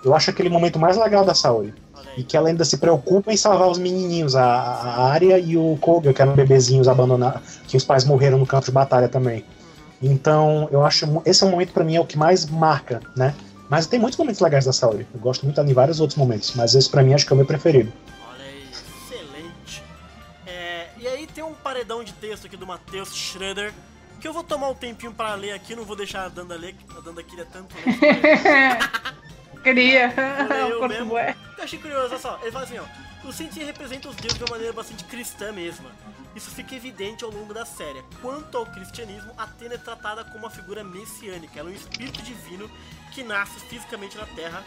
[0.05, 1.73] Eu acho aquele momento mais legal da Saori.
[2.17, 5.77] E que ela ainda se preocupa em salvar os menininhos, a, a Arya e o
[5.81, 9.45] Koga, que eram bebezinhos abandonados, que os pais morreram no campo de batalha também.
[10.03, 13.35] Então, eu acho esse é um momento pra mim é o que mais marca, né?
[13.71, 15.07] Mas tem muitos momentos legais da Saori.
[15.15, 17.37] Eu gosto muito em vários outros momentos, mas esse pra mim acho que é o
[17.37, 17.91] meu preferido.
[18.29, 19.83] Olha aí, excelente.
[20.47, 23.73] É, e aí tem um paredão de texto aqui do Matheus Schroeder,
[24.21, 26.75] que eu vou tomar um tempinho pra ler aqui, não vou deixar a Danda ler,
[26.75, 28.79] que a Danda queria tanto ler.
[29.63, 30.13] Queria.
[30.69, 31.07] Eu mesmo.
[31.11, 31.37] bué.
[31.59, 32.85] Eu achei curioso, olha só, ele fala assim, ó.
[33.27, 35.91] O Sensei representa os deuses de uma maneira bastante cristã mesma.
[36.35, 38.03] Isso fica evidente ao longo da série.
[38.21, 41.61] Quanto ao cristianismo, Atena é tratada como uma figura messiânica.
[41.61, 42.69] Ela é um espírito divino
[43.13, 44.65] que nasce fisicamente na Terra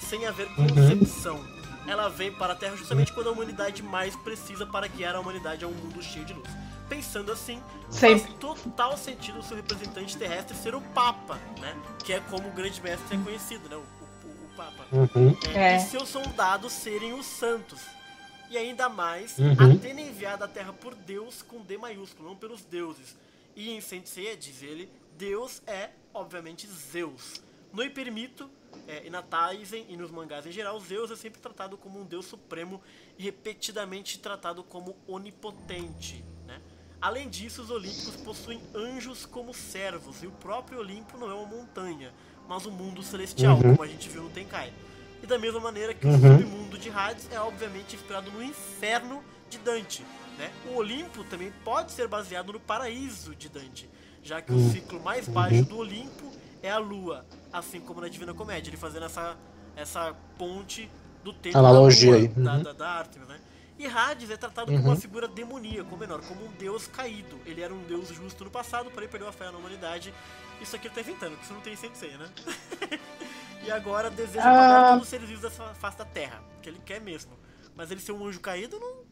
[0.00, 1.44] sem haver concepção.
[1.86, 5.64] Ela vem para a Terra justamente quando a humanidade mais precisa para guiar a humanidade
[5.64, 6.48] a um mundo cheio de luz.
[6.88, 7.62] Pensando assim,
[7.92, 8.34] faz Sempre.
[8.34, 11.76] total sentido o seu representante terrestre ser o Papa, né?
[12.02, 13.76] Que é como o grande mestre é conhecido, né?
[13.76, 13.84] O,
[14.92, 15.36] Uhum.
[15.54, 15.76] É.
[15.76, 17.80] E seus soldados serem os santos.
[18.50, 19.74] E ainda mais, Uhum.
[19.74, 23.16] Atena é enviada à Terra por Deus com D maiúsculo, não pelos deuses.
[23.56, 27.42] E em Sensei, diz ele, Deus é, obviamente, Zeus.
[27.72, 28.48] No Hypermito,
[28.86, 32.04] é, e na Taizen e nos mangás em geral, Zeus é sempre tratado como um
[32.04, 32.80] deus supremo
[33.18, 36.24] e repetidamente tratado como onipotente.
[36.46, 36.60] Né?
[37.00, 41.46] Além disso, os olímpicos possuem anjos como servos, e o próprio Olimpo não é uma
[41.46, 42.12] montanha,
[42.48, 43.62] mas um mundo celestial, Uhum.
[43.62, 44.72] como a gente viu no Tenkai.
[45.22, 46.20] E da mesma maneira que o Uhum.
[46.38, 50.04] submundo de Hades é obviamente inspirado no inferno de Dante.
[50.38, 50.50] Né?
[50.66, 53.88] O Olimpo também pode ser baseado no paraíso de Dante,
[54.22, 54.70] já que o Uhum.
[54.72, 56.30] ciclo mais baixo do Olimpo
[56.62, 59.36] é a Lua, assim como na Divina Comédia, ele fazendo essa,
[59.76, 60.90] essa ponte
[61.22, 62.28] do tempo Analogia da, Lua, aí.
[62.28, 62.62] da, Uhum.
[62.62, 63.40] da, da Artemis, né?
[63.78, 64.78] E Hades é tratado Uhum.
[64.78, 67.40] como uma figura demoníaca, ou menor, como um deus caído.
[67.46, 70.12] Ele era um deus justo no passado, porém perdeu a fé na humanidade.
[70.60, 72.26] Isso aqui ele tá inventando, que isso não tem sensei, né?
[73.66, 74.52] e agora deseja Ah.
[74.52, 77.32] matar todos os seres vivos dessa face da Terra, que ele quer mesmo.
[77.76, 79.04] Mas ele ser um anjo caído, não.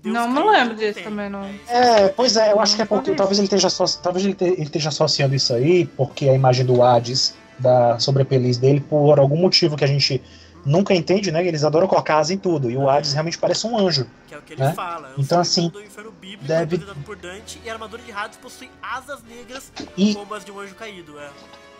[0.00, 1.04] Deus Não, não lembro disso tem.
[1.04, 1.50] também, não.
[1.50, 1.68] isso.
[1.68, 4.44] É, pois é, eu acho que é porque talvez ele esteja, asso- talvez ele, te-
[4.44, 9.36] ele esteja associando isso aí, porque a imagem do Hades, da sobrepeliz dele, por algum
[9.36, 10.22] motivo que a gente
[10.68, 11.44] nunca entende, né?
[11.46, 14.06] Eles adoram colocar asa em tudo, e o Hades realmente parece um anjo.
[14.26, 14.72] Que é o que ele né?
[14.74, 15.08] fala.
[15.16, 18.12] É o Então, assim, do inferno bíblico deve- representado por Dante e a armadura de
[18.12, 21.18] Hades possui asas negras E, como as de um anjo caído.
[21.18, 21.28] É.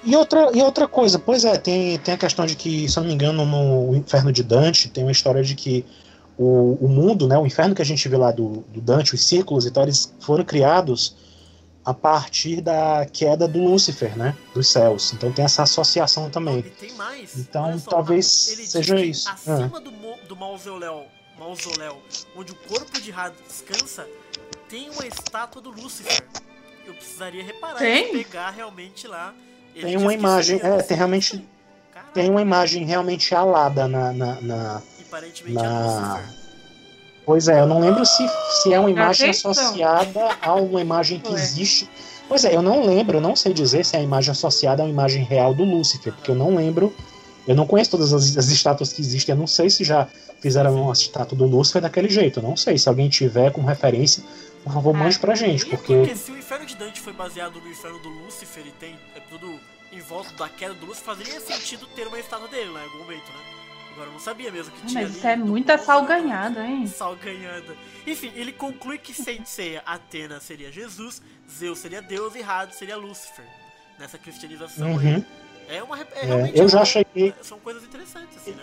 [0.05, 3.03] e, outra, e outra coisa, pois é, tem, tem a questão de que, se eu
[3.03, 5.85] não me engano, no Inferno de Dante, tem uma história de que
[6.37, 9.25] o, o mundo, né, o inferno que a gente vê lá do, do Dante, os
[9.25, 11.17] círculos e tal, eles foram criados
[11.89, 15.11] a partir da queda do Lúcifer, né, dos céus.
[15.15, 16.59] Então tem essa associação também.
[16.59, 17.35] E tem mais.
[17.39, 19.27] Então, só, talvez ele diz seja que isso.
[19.31, 21.07] Acima do, mo- do mausoléu,
[21.39, 21.97] mausoléu,
[22.37, 24.07] onde o corpo de Hades descansa,
[24.69, 26.23] tem uma estátua do Lúcifer.
[26.87, 28.15] Eu precisaria reparar Tem?
[28.15, 29.33] e pegar realmente lá.
[29.75, 31.43] Ele Tem uma imagem, é, do tem realmente-.
[31.91, 34.13] Caraca, Tem uma imagem realmente alada na.
[34.13, 36.48] na, na- E aparentemente na- é Lúcifer.
[37.29, 38.27] Pois é, eu não lembro se,
[38.63, 39.51] se é uma imagem Atenção.
[39.51, 41.39] associada a uma imagem que Ué.
[41.39, 41.87] existe.
[42.27, 44.87] Pois é, eu não lembro, eu não sei dizer se é a imagem associada a
[44.87, 46.91] uma imagem real do Lúcifer, porque eu não lembro.
[47.47, 50.09] Eu não conheço todas as, as estátuas que existem, eu não sei se já
[50.41, 52.39] fizeram uma estátua do Lúcifer daquele jeito.
[52.41, 52.79] Eu não sei.
[52.79, 54.25] Se alguém tiver com referência,
[54.65, 55.97] por favor, Ah, mande pra gente, E porque.
[55.99, 59.21] porque se o inferno de Dante foi baseado no inferno do Lúcifer e tem é
[59.29, 59.61] tudo
[59.93, 62.99] em volta da queda do Lúcifer, fazeria sentido ter uma estátua dele lá em algum
[63.01, 63.68] momento, né?
[63.99, 66.87] Agora eu não sabia mesmo que tinha Mas isso é muita mausoléu do salganhada, hein?
[66.87, 67.75] Salganhada.
[68.07, 71.21] Enfim, ele conclui que Sensei, Atena seria Jesus,
[71.51, 73.45] Zeus seria Deus e Hades seria Lúcifer.
[73.99, 75.17] Nessa cristianização Uhum.
[75.17, 75.25] aí.
[75.69, 75.99] É uma.
[76.01, 77.35] É, É, eu uma- já cheguei.
[77.43, 78.63] São coisas interessantes, assim, né?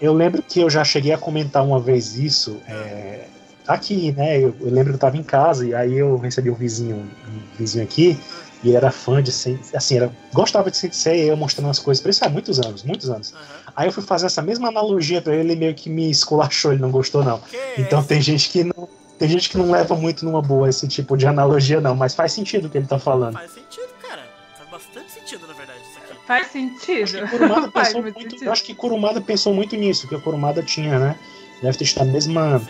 [0.00, 2.60] Eu lembro que eu já cheguei a comentar uma vez isso.
[2.66, 3.28] é,
[3.68, 4.36] aqui, né?
[4.38, 7.56] Eu, eu lembro que eu tava em casa e aí eu recebi um vizinho, um
[7.56, 8.18] vizinho aqui,
[8.64, 12.02] e ele era fã de Sensei, assim, era, gostava de Sensei, eu mostrando as coisas
[12.02, 13.32] pra isso há muitos anos, muitos anos.
[13.32, 13.59] Aham.
[13.74, 16.80] Aí eu fui fazer essa mesma analogia pra ele, ele meio que me esculachou, ele
[16.80, 17.38] não gostou não.
[17.38, 18.88] Que Então é, tem gente que não,
[19.20, 22.32] tem gente que não leva muito numa boa esse tipo de analogia não, mas faz
[22.32, 23.34] sentido o que ele tá falando.
[23.34, 24.22] Faz sentido, cara.
[24.56, 26.26] Faz bastante sentido, na verdade, isso aqui.
[26.26, 27.28] faz sentido.
[27.28, 28.44] Kurumada pensou muito sentido.
[28.44, 31.16] eu acho que Kurumada pensou muito nisso, que a Kurumada tinha, né?
[31.62, 32.62] Deve ter tido a mesma.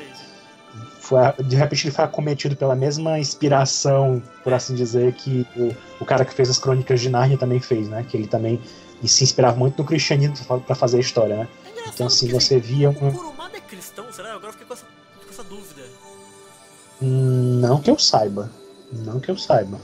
[1.44, 6.24] De repente ele foi acometido pela mesma inspiração, por assim dizer, que o, o cara
[6.24, 8.05] que fez as crônicas de Narnia também fez, né?
[8.09, 8.61] Que ele também
[9.09, 11.48] se inspirava muito no cristianismo pra fazer a história, né?
[11.76, 13.12] É Então, assim, porque, você via O um.
[13.12, 14.30] Kurumada é cristão, será?
[14.34, 14.84] Agora eu fiquei com essa,
[15.24, 15.82] com essa dúvida.
[17.01, 18.51] Não que eu saiba.
[18.92, 19.78] Não que eu saiba.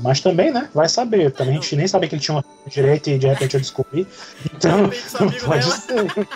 [0.00, 0.70] Mas também, né?
[0.72, 1.30] Vai saber.
[1.32, 4.06] Também a gente nem sabia que ele tinha uma direita e de repente eu descobri.
[4.54, 6.08] Então, sou amigo pode dela.
[6.08, 6.28] ser.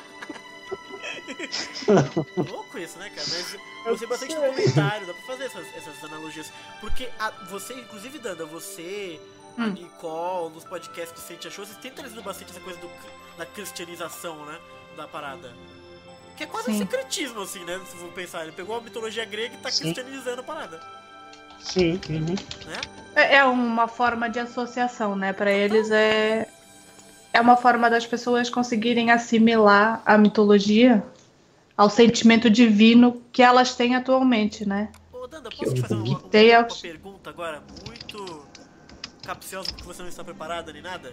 [2.36, 3.26] Louco isso, né, cara?
[3.28, 6.52] Mas eu gostei bastante do comentário, dá pra fazer essas, essas analogias.
[6.80, 9.20] Porque a- você, inclusive, Danda, você,
[9.58, 9.70] a Hum.
[9.70, 12.88] Nicole, nos podcasts que você achou, vocês têm trazido bastante essa coisa do,
[13.38, 14.58] da cristianização, né?
[14.96, 15.52] Da parada.
[16.36, 16.78] Que é quase um Sim.
[16.80, 17.80] secretismo, assim, né?
[17.86, 18.42] Se for pensar.
[18.42, 19.84] Ele pegou a mitologia grega e tá Sim.
[19.84, 20.80] cristianizando a parada,
[21.58, 21.98] Sim.
[22.08, 22.34] uhum.
[22.66, 22.80] né?
[23.14, 25.32] É é uma forma de associação, né?
[25.32, 26.46] Pra eles é
[27.32, 31.04] é uma forma das pessoas conseguirem assimilar a mitologia
[31.76, 34.90] ao sentimento divino que elas têm atualmente, né?
[35.12, 37.62] Ô, Danda, Que posso te fazer uma, uma, uma pergunta agora?
[37.86, 38.46] Muito
[39.24, 41.12] capciosa, porque você não está preparada nem nada?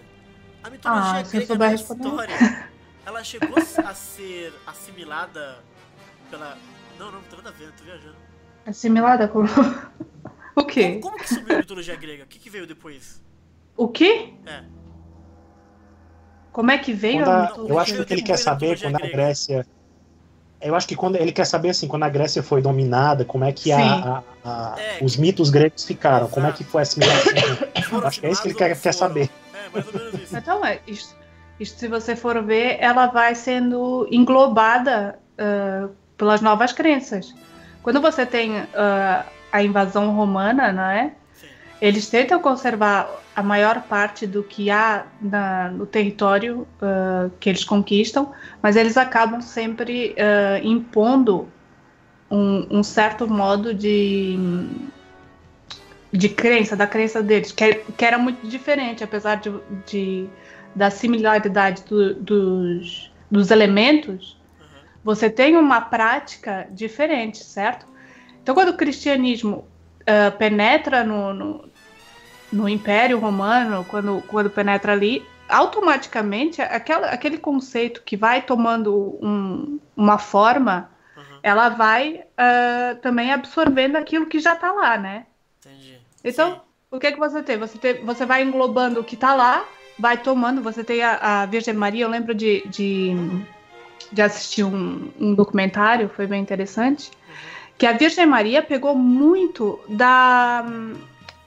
[0.64, 2.08] A mitologia Ah, grega responder.
[2.10, 2.70] história,
[3.06, 5.60] ela chegou a ser assimilada
[6.30, 6.58] pela...
[6.98, 8.16] Não, não, não tem nada a ver, eu tô viajando.
[8.66, 9.44] Assimilada com
[10.56, 11.00] o quê?
[11.00, 12.24] Como, como que subiu a mitologia grega?
[12.24, 13.22] O que, que veio depois?
[13.76, 14.34] O quê?
[14.46, 14.64] É.
[16.52, 17.74] Como é que veio Quando a a- mitologia?
[17.74, 19.66] eu acho que o que ele quer saber quando a Grécia.
[20.62, 23.52] Eu acho que quando ele quer saber assim, quando a Grécia foi dominada, como é
[23.52, 26.64] que a- a- a- É, os mitos gregos ficaram, como é Exato.
[26.64, 27.34] que foi a assimilação.
[27.96, 29.30] Foram acho que é isso que ele quer, quer saber.
[29.54, 30.38] É, mais ou menos isso.
[30.38, 31.16] Então, é, isto,
[31.60, 35.88] isto, se você for ver, ela vai sendo englobada ah,
[36.18, 37.34] pelas novas crenças.
[37.82, 41.12] Quando você tem ah, a invasão romana, não é?
[41.34, 41.48] Sim.
[41.82, 47.64] Eles tentam conservar a maior parte do que há na- no território ah, que eles
[47.64, 48.32] conquistam,
[48.62, 50.16] mas eles acabam sempre
[50.64, 51.48] impondo
[52.32, 54.38] um, um certo modo de,
[56.14, 59.50] de crença, da crença deles, que, é- que era muito diferente, apesar de,
[59.86, 60.34] de-
[60.76, 64.88] da similaridade do- dos, dos elementos, Uhum.
[65.04, 67.88] você tem uma prática diferente, certo?
[68.42, 69.70] Então, quando o cristianismo
[70.08, 71.72] ah, penetra no, no,
[72.52, 79.80] no Império Romano, quando, quando penetra ali, automaticamente aquela, aquele conceito que vai tomando um-
[79.96, 81.44] uma forma, Uhum.
[81.44, 85.28] ela vai ah, também absorvendo aquilo que já está lá, né?
[86.24, 86.60] Então, Sim.
[86.92, 87.58] o que, que você tem?
[87.58, 88.06] Você tem?
[88.06, 89.66] você vai englobando o que está lá,
[90.00, 90.62] vai tomando.
[90.62, 92.06] Você tem a, a Virgem Maria.
[92.06, 93.16] Eu lembro de, de,
[94.12, 97.12] de assistir um, um documentário, foi bem interessante,
[97.78, 100.64] que a Virgem Maria pegou muito da,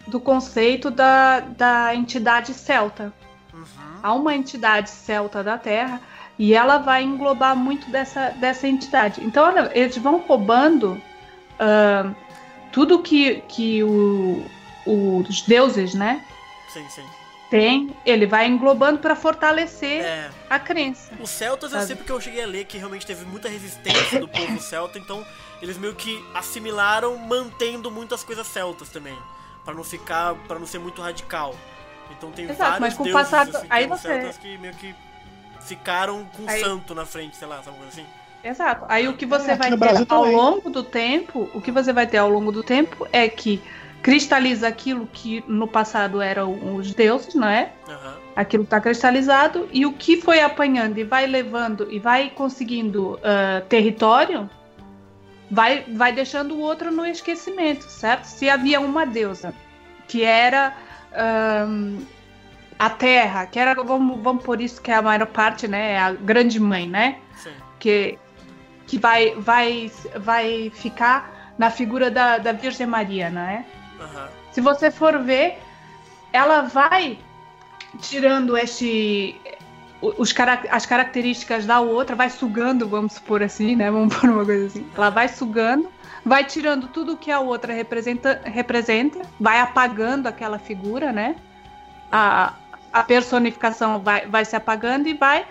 [0.06, 3.12] do conceito da, da entidade celta.
[3.54, 3.64] Uhum.
[4.02, 6.00] Há uma entidade celta da Terra
[6.38, 9.24] e ela vai englobar muito dessa, dessa entidade.
[9.24, 11.00] Então, eles vão roubando
[11.58, 12.10] ah,
[12.72, 14.44] tudo que, que o-
[14.86, 16.22] os deuses, né,
[16.72, 17.04] Sim, sim.
[17.50, 21.12] tem, ele vai englobando para fortalecer É, a crença.
[21.20, 21.86] Os celtas eu Sabe?
[21.88, 25.24] sei porque eu cheguei a ler que realmente teve muita resistência do povo celta, então
[25.62, 29.16] eles meio que assimilaram mantendo muitas coisas celtas também,
[29.64, 31.52] Pra não ficar, para não ser muito radical.
[32.16, 34.58] Então tem Exato, vários mas com o deuses passado- assim, aí que você- celtas que
[34.58, 34.94] meio que
[35.60, 38.06] ficaram com Aí- santo na frente, sei lá, sabe coisa assim?
[38.44, 38.84] Exato.
[38.88, 40.36] Aí o que você É, vai ter ao também.
[40.36, 43.60] longo do tempo, o que você vai ter ao longo do tempo é que
[44.02, 47.72] cristaliza aquilo que no passado eram os deuses, não é?
[47.88, 48.14] Aham.
[48.36, 53.62] Aquilo está cristalizado e o que foi apanhando e vai levando e vai conseguindo ah,
[53.68, 54.48] território,
[55.50, 58.24] vai, vai deixando o outro no esquecimento, certo?
[58.24, 59.54] Se havia uma deusa
[60.06, 60.76] que era
[62.78, 65.92] a Terra, que era, vamos, vamos por isso que é a maior parte, né?
[65.92, 67.18] é A grande mãe, né?
[67.36, 67.52] Sim.
[67.78, 68.18] que,
[68.86, 73.64] que vai, vai, vai ficar na figura da, da Virgem Maria, né?
[74.00, 74.28] Aham.
[74.52, 75.58] Se você for ver,
[76.32, 77.18] ela vai
[78.00, 79.40] tirando este
[80.00, 80.34] os,
[80.70, 83.90] as características da outra, vai sugando, vamos supor assim, né?
[83.90, 84.86] Vamos por uma coisa assim.
[84.94, 85.88] Ela vai sugando,
[86.24, 91.36] vai tirando tudo que a outra representa, representa vai apagando aquela figura, né?
[92.10, 92.54] A,
[92.92, 95.46] a personificação vai, vai se apagando e vai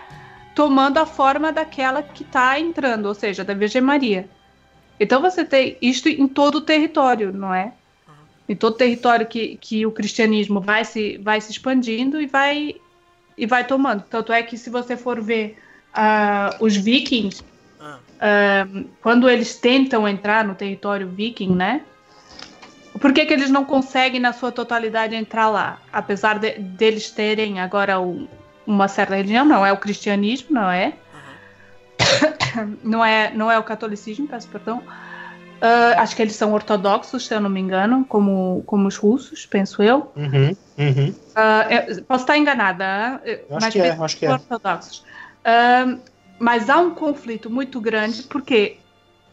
[0.54, 4.28] tomando a forma daquela que está entrando, ou seja, da Virgem Maria.
[4.98, 7.72] Então você tem isto em todo o território, não é?
[8.48, 12.76] Em todo o território que, que o cristianismo vai se, vai se expandindo e vai,
[13.36, 14.04] e vai tomando.
[14.08, 15.58] Tanto é que se você for ver
[15.92, 17.42] ah, os vikings,
[18.18, 18.66] Ah,
[19.02, 21.82] quando eles tentam entrar no território viking, né?
[22.98, 25.78] Por que, que eles não conseguem, na sua totalidade, entrar lá?
[25.92, 27.96] Apesar de- deles terem agora
[28.66, 30.94] uma certa religião, não é o cristianismo, não é?
[31.14, 32.76] Aham.
[32.82, 34.82] Não é, não é o catolicismo, peço perdão.
[35.60, 39.46] Ah, acho que eles são ortodoxos, se eu não me engano, como, como os russos,
[39.46, 40.12] penso eu.
[40.16, 41.14] Uhum, uhum.
[41.34, 44.38] Ah, eu posso estar enganada, eh, Eu acho mas que é, acho que são é.
[44.38, 45.04] ortodoxos.
[45.44, 45.96] Ah,
[46.38, 48.78] mas há um conflito muito grande porque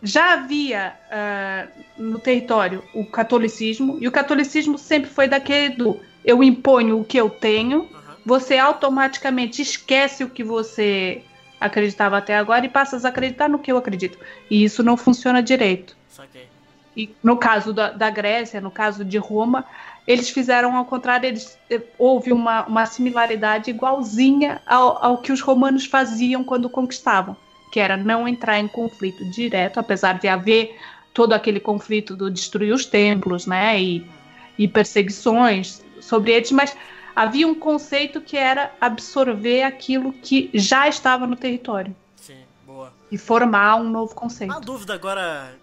[0.01, 1.67] já havia ah,
[1.97, 7.17] no território o catolicismo e o catolicismo sempre foi daquele do eu imponho o que
[7.17, 7.89] eu tenho,
[8.25, 11.21] você automaticamente esquece o que você
[11.59, 14.17] acreditava até agora e passa a acreditar no que eu acredito.
[14.49, 15.95] E isso não funciona direito.
[16.13, 16.47] Saquei.
[16.95, 19.65] E no caso da, da Grécia, no caso de Roma,
[20.07, 25.41] eles fizeram ao contrário, eles, eh, houve uma, uma similaridade igualzinha ao, ao que os
[25.41, 27.35] romanos faziam quando conquistavam,
[27.71, 30.77] que era não entrar em conflito direto, apesar de haver
[31.13, 34.05] todo aquele conflito do destruir os templos, né, e,
[34.57, 36.75] e perseguições sobre eles, mas
[37.15, 42.93] havia um conceito que era absorver aquilo que já estava no território Sim, boa.
[43.11, 44.51] e formar um novo conceito.
[44.51, 45.62] Uma dúvida agora.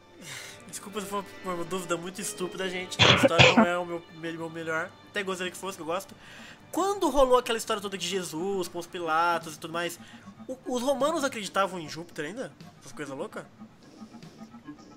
[0.70, 2.96] Desculpa se for uma dúvida muito estúpida, gente.
[3.02, 4.88] A história não é o meu, meu melhor.
[5.10, 6.14] Até gostaria que fosse, que eu gosto.
[6.70, 9.98] Quando rolou aquela história toda de Jesus, com os Pilatos e tudo mais,
[10.46, 12.52] o- os romanos acreditavam em Júpiter ainda?
[12.80, 13.44] Essas coisas loucas?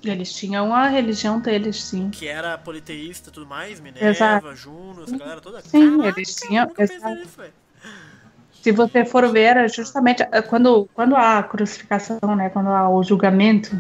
[0.04, 2.10] Eles tinham a religião deles, sim.
[2.10, 4.56] Que era politeísta e tudo mais, Minerva, Exato.
[4.56, 5.62] Juno, essa galera toda.
[5.62, 7.42] Sim, Caraca, eles tinham- nisso.
[8.62, 12.50] Se você for ver, justamente eh, quando, quando há a crucificação, né?
[12.50, 13.72] Quando há o julgamento,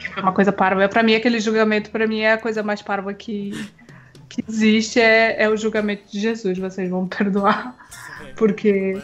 [0.00, 0.88] que foi uma coisa parva.
[0.88, 3.50] Pra mim, aquele julgamento, pra mim, é a coisa mais parva que,
[4.28, 6.58] que existe, é, é o julgamento de Jesus.
[6.58, 7.74] Vocês vão perdoar.
[8.36, 9.00] Porque.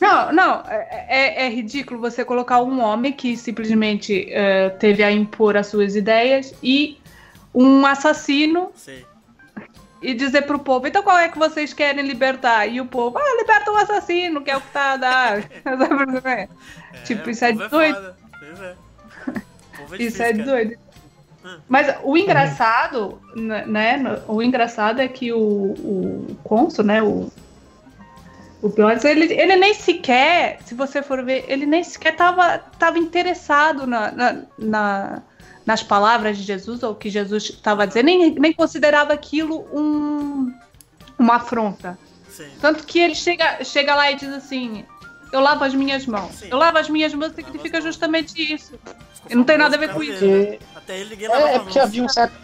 [0.00, 5.10] Não, não, é, é- é ridículo você colocar um homem que simplesmente eh, teve a
[5.10, 6.98] impor as suas ideias e
[7.52, 9.04] um assassino Sei.
[10.00, 12.66] e dizer pro povo, então qual é que vocês querem libertar?
[12.68, 15.38] E o povo, ah, liberta o assassino, que é o que tá a dar.
[16.24, 16.48] É,
[17.04, 17.94] Tipo, isso é povo doido.
[17.96, 18.16] foda.
[18.16, 18.27] Pois é.
[19.96, 20.44] Isso difícil, é cara.
[20.44, 20.78] doido.
[21.44, 21.58] Hum.
[21.68, 23.96] Mas o engraçado, né?
[23.96, 27.02] no- O engraçado é que o, o cônsul, né?
[27.02, 27.30] O,
[28.60, 28.72] o
[29.04, 34.10] ele, ele nem sequer, se você for ver, ele nem sequer tava, tava interessado na,
[34.10, 35.22] na- na-
[35.64, 40.52] nas palavras de Jesus, ou o que Jesus estava dizendo, nem, nem considerava aquilo um,
[41.18, 41.96] uma afronta.
[42.30, 42.48] Sim.
[42.60, 44.84] Tanto que ele chega, chega lá e diz assim:
[45.32, 46.32] Eu lavo as minhas mãos.
[46.36, 46.48] Sim.
[46.50, 48.78] Eu lavo as minhas mãos significa justamente isso.
[49.14, 50.24] Ficou Não tem nada a ver com isso.
[50.24, 50.44] né?
[50.44, 51.86] Porque, Até ele ninguém lavava é, a é porque mão.
[51.86, 52.34] havia um certo.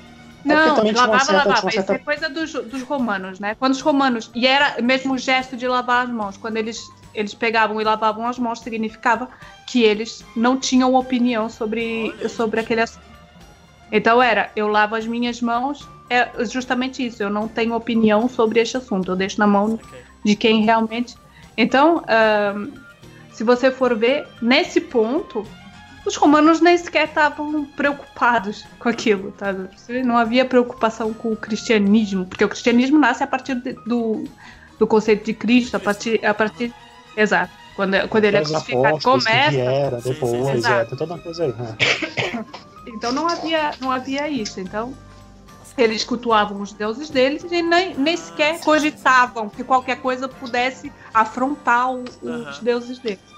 [0.44, 1.60] Não, tinha uma lavava, certa- lavava.
[1.62, 3.54] uma Isso certa- é coisa dos, dos romanos, né?
[3.54, 4.30] Quando os romanos.
[4.34, 6.36] E era mesmo o gesto de lavar as mãos.
[6.36, 6.78] Quando eles,
[7.14, 9.30] eles pegavam e lavavam as mãos, significava
[9.66, 12.28] que eles não tinham opinião sobre, Olha.
[12.28, 13.04] sobre aquele assunto.
[13.90, 17.22] Então era, eu lavo as minhas mãos, é justamente isso.
[17.22, 19.10] Eu não tenho opinião sobre este assunto.
[19.12, 19.98] Eu deixo na mão Ok.
[20.24, 21.14] de quem realmente.
[21.56, 22.70] Então, ahn,
[23.32, 25.46] se você for ver, nesse ponto,
[26.06, 29.54] os romanos nem sequer estavam preocupados com aquilo, tá?
[30.04, 34.24] Não havia preocupação com o cristianismo, porque o cristianismo nasce a partir de- do,
[34.78, 36.24] do conceito de Cristo, a partir.
[36.24, 36.72] A partir
[37.16, 37.52] exato.
[37.74, 39.50] Quando, quando ele é crucificado, que começa.
[39.50, 40.72] sim, depois, sim.
[40.72, 41.52] é, tem toda uma coisa aí.
[41.52, 42.44] né?
[42.86, 44.60] Então não havia, não havia isso.
[44.60, 44.94] Então
[45.76, 51.90] eles cultuavam os deuses deles e nem, nem sequer cogitavam que qualquer coisa pudesse afrontar
[51.92, 52.58] o- os Aham.
[52.62, 53.34] deuses deles.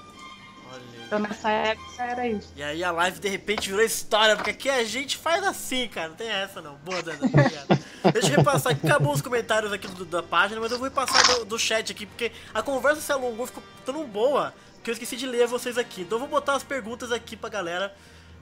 [1.07, 2.53] Então nessa época era isso.
[2.57, 6.09] E aí a live de repente virou história, porque aqui a gente faz assim, cara.
[6.09, 6.74] Não tem essa não.
[6.84, 7.18] Boa, Dana.
[7.22, 7.78] Obrigado.
[8.12, 8.84] Deixa eu repassar aqui.
[8.87, 12.07] Acabou os comentários aqui do- da página, mas eu vou repassar do, do chat aqui,
[12.07, 16.01] porque a conversa se alongou, ficou tão boa que eu esqueci de ler vocês aqui.
[16.03, 17.95] Então eu vou botar as perguntas aqui pra galera.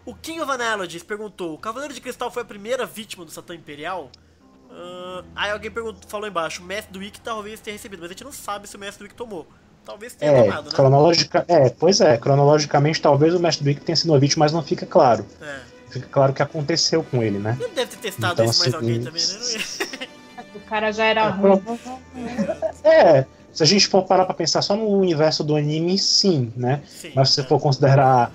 [0.07, 3.55] O King of Analogies perguntou: O Cavaleiro de Cristal foi a primeira vítima do Satã
[3.55, 4.11] Imperial?
[4.71, 8.13] Ah, aí alguém perguntou, falou embaixo: O Mestre do Wiki talvez tenha recebido, mas a
[8.13, 9.47] gente não sabe se o Mestre do Wiki tomou.
[9.85, 10.71] Talvez tenha É, tomado, né?
[10.75, 14.63] cronologica, é, pois é, cronologicamente talvez o Mestre Wick tenha sido uma vítima, mas não
[14.63, 15.27] fica claro.
[15.43, 15.61] É.
[15.91, 17.57] Fica claro o que aconteceu com ele, né?
[17.61, 19.35] Ele deve ter testado Então, isso mais assim, alguém também, né?
[19.53, 20.15] Ia-
[20.55, 21.63] O cara já era É, ruim.
[22.83, 26.83] É, se a gente for parar pra pensar só no universo do anime, sim, né?
[26.87, 27.45] Sim, Mas se você é.
[27.45, 28.33] for considerar,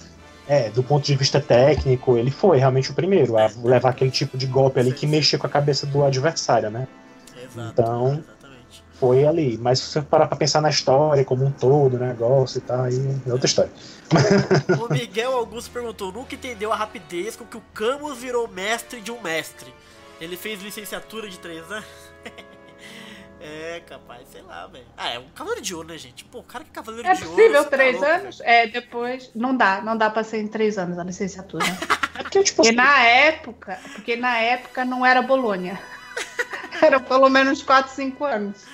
[0.50, 4.36] é, do ponto de vista técnico, ele foi realmente o primeiro a levar aquele tipo
[4.38, 6.88] de golpe ali que mexia com a cabeça do adversário, né?
[7.42, 8.84] Exato, Então- exatamente.
[9.00, 9.58] Foi ali.
[9.58, 12.82] Mas se você parar pra pensar na história como um todo, o negócio e tal,
[12.84, 13.72] aí é outra história.
[14.78, 19.10] O Miguel Augusto perguntou: nunca entendeu a rapidez com que o Camus virou mestre de
[19.12, 19.74] um mestre.
[20.20, 21.86] Ele fez licenciatura de três anos?
[23.42, 24.86] É, capaz, sei lá, velho.
[24.98, 26.26] Ah, é um cavaleiro de ouro, né, gente?
[26.26, 27.36] Pô, o cara que é cavaleiro É de ouro.
[27.36, 28.42] possível você tá três louco, anos?
[28.42, 29.32] É, depois.
[29.36, 31.66] Não dá, não dá pra ser em três anos a licenciatura.
[32.20, 35.80] É porque, tipo, Porque na época, porque na época não era Bolônia.
[36.82, 38.66] Era pelo menos 4, 5 anos.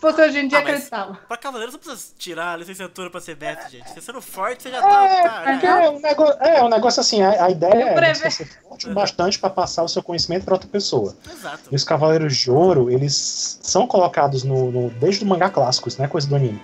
[0.00, 1.18] Se fosse hoje em dia, Ah, acreditava.
[1.28, 3.90] Pra cavaleiro você não precisa tirar a licenciatura pra ser mestre, gente.
[3.92, 5.04] Você sendo forte, você já tá.
[5.06, 7.94] É, tá, porque já- é um negócio, é um negócio assim, a, a ideia é
[7.94, 11.14] preve- você ser forte o bastante para passar o seu conhecimento para outra pessoa.
[11.30, 11.64] Exato.
[11.70, 15.98] E os Cavaleiros de Ouro, eles são colocados no, no- desde o mangá clássico, isso
[15.98, 16.62] não é coisa do anime.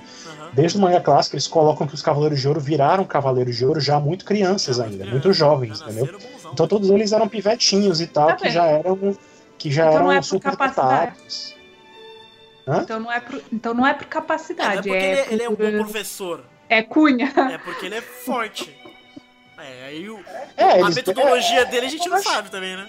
[0.55, 3.81] Desde o mangá clássico, eles colocam que os Cavaleiros de Ouro viraram Cavaleiros de Ouro
[3.81, 6.07] já muito crianças Já ainda, criança, muito jovens, entendeu?
[6.07, 6.53] bonzão.
[6.55, 8.53] Então todos eles eram pivetinhos e tal, Tá que bem.
[8.53, 9.19] já eram
[9.59, 10.23] que já Então não eram é
[12.67, 12.85] capacidade.
[12.85, 15.35] Então não é por, então não é por É, não é capacidade, porque é, ele,
[15.35, 16.45] ele é um por- bom professor.
[16.69, 17.33] é cunha.
[17.53, 18.75] É porque ele é forte.
[19.59, 20.23] É, aí o,
[20.55, 22.87] É, a metodologia dele a gente não Mas- sabe também, né?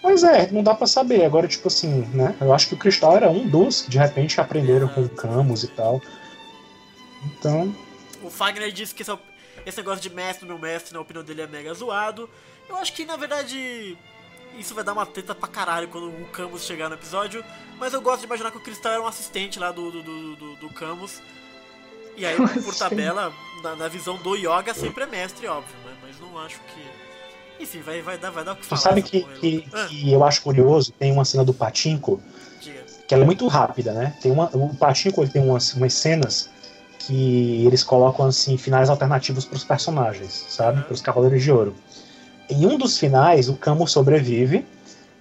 [0.00, 1.24] Pois é, não dá pra saber.
[1.24, 2.36] Agora, tipo assim, né?
[2.40, 5.64] Eu acho que o Cristal era um dos que de repente aprenderam com o Camus
[5.64, 6.00] e tal.
[7.24, 7.74] Então,
[8.22, 9.18] O Fagner disse que esse, é
[9.66, 12.30] esse negócio de mestre, meu mestre, na opinião dele, é mega zoado.
[12.68, 13.98] Eu acho que, na verdade,
[14.58, 17.44] isso vai dar uma treta pra caralho quando o Camus chegar no episódio.
[17.78, 20.36] Mas eu gosto de imaginar que o Cristal era um assistente lá do, do, do,
[20.36, 21.20] do- do Camus.
[22.16, 25.76] E aí, por tabela, na, na visão do Yoga, sempre é mestre, óbvio.
[25.84, 25.92] Né?
[26.02, 27.62] Mas não acho que...
[27.62, 28.80] Enfim, vai, vai, dar, vai dar o que tu falar.
[28.80, 32.20] sabe essa que, que, Ah, que eu acho curioso, tem uma cena do Patinco,
[33.08, 34.14] que ela é muito rápida, né?
[34.20, 36.50] Tem uma, o Patinco ele tem umas, umas cenas
[36.98, 40.78] que eles colocam assim finais alternativos pros personagens, sabe?
[40.80, 40.84] Uhum.
[40.84, 41.74] Pros Cavaleiros de Ouro.
[42.48, 44.64] Em um dos finais, o Camus sobrevive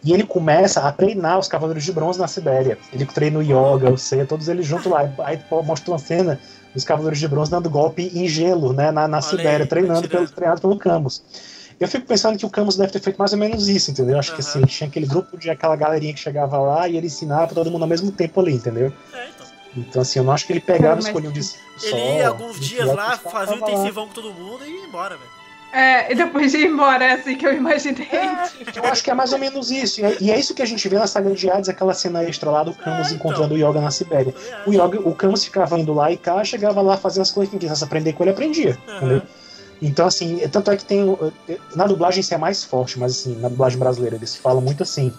[0.03, 2.77] e ele começa a treinar os Cavaleiros de Bronze na Sibéria.
[2.93, 5.11] Ele treina o Yoga, o Seiya, todos eles juntos lá.
[5.25, 6.39] Aí mostra uma cena
[6.75, 8.91] dos Cavaleiros de Bronze dando golpe em gelo, né?
[8.91, 11.23] Na, na Olha Sibéria, aí, treinando pelo, treinado pelo Camus.
[11.79, 14.19] Eu fico pensando que o Camus deve ter feito mais ou menos isso, entendeu?
[14.19, 14.49] Acho que Aham.
[14.49, 17.71] assim, tinha aquele grupo de aquela galerinha que chegava lá e ele ensinava pra todo
[17.71, 18.93] mundo ao mesmo tempo ali, entendeu?
[19.11, 19.47] É, então.
[19.75, 21.87] Então, assim, eu não acho que ele pegava e escolhia um discípulo só.
[21.87, 23.71] Ele ia alguns dias lá lá, fazia o lá.
[23.71, 25.34] intensivão com todo mundo e ia embora, velho.
[25.75, 28.07] É, e depois de ir embora, é assim que eu imaginei.
[28.73, 29.99] Eu acho que é mais ou menos isso.
[29.99, 32.23] E é, e é isso que a gente vê na saga de Hades, aquela cena
[32.23, 33.15] extra lá do Camus É, então.
[33.15, 34.33] encontrando o Yoga na Sibéria.
[34.65, 37.59] O, Yoga, o Camus ficava indo lá e cá, chegava lá fazendo as coisas que
[37.59, 38.77] quisesse aprender com ele, aprendia.
[38.87, 38.97] Aham.
[38.97, 39.21] Entendeu?
[39.81, 41.05] Então, assim, tanto é que tem.
[41.75, 45.11] Na dublagem isso é mais forte, mas assim, na dublagem brasileira eles falam muito assim.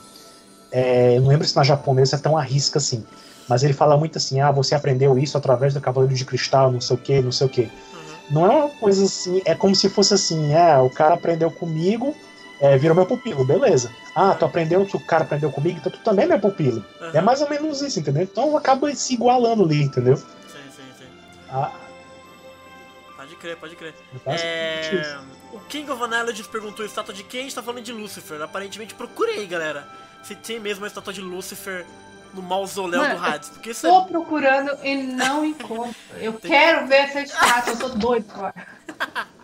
[0.72, 3.04] é, eu não lembro se na japonesa é tão arrisca assim.
[3.46, 6.80] Mas ele fala muito assim: ah, você aprendeu isso através do Cavaleiro de Cristal, não
[6.80, 7.70] sei o que, não sei o que.
[8.30, 12.14] Não é uma coisa assim, é como se fosse assim: é, o cara aprendeu comigo,
[12.60, 13.90] é, virou meu pupilo, beleza.
[14.14, 16.84] Ah, tu aprendeu que o cara aprendeu comigo, então tu também é meu pupilo.
[17.00, 17.10] Uhum.
[17.12, 18.22] É mais ou menos isso, entendeu?
[18.22, 20.16] Então acaba se igualando ali, entendeu?
[20.16, 20.24] Sim,
[20.74, 21.06] sim, sim.
[21.50, 21.70] Ah,
[23.26, 23.94] Pode crer, pode crer.
[24.24, 24.94] É...
[24.94, 25.18] isso.
[25.52, 27.40] O King of Analogies perguntou estátua de quem?
[27.40, 28.40] A gente tá falando de Lucifer.
[28.40, 29.88] Aparentemente procurei, galera.
[30.22, 31.84] Se tem mesmo a estátua de Lucifer
[32.36, 33.48] no mausoléu Mano, do Hades.
[33.48, 34.06] Porque isso Tô é...
[34.06, 35.96] procurando e não encontro.
[36.18, 38.54] Eu quero ver essa estátua, eu tô doido agora.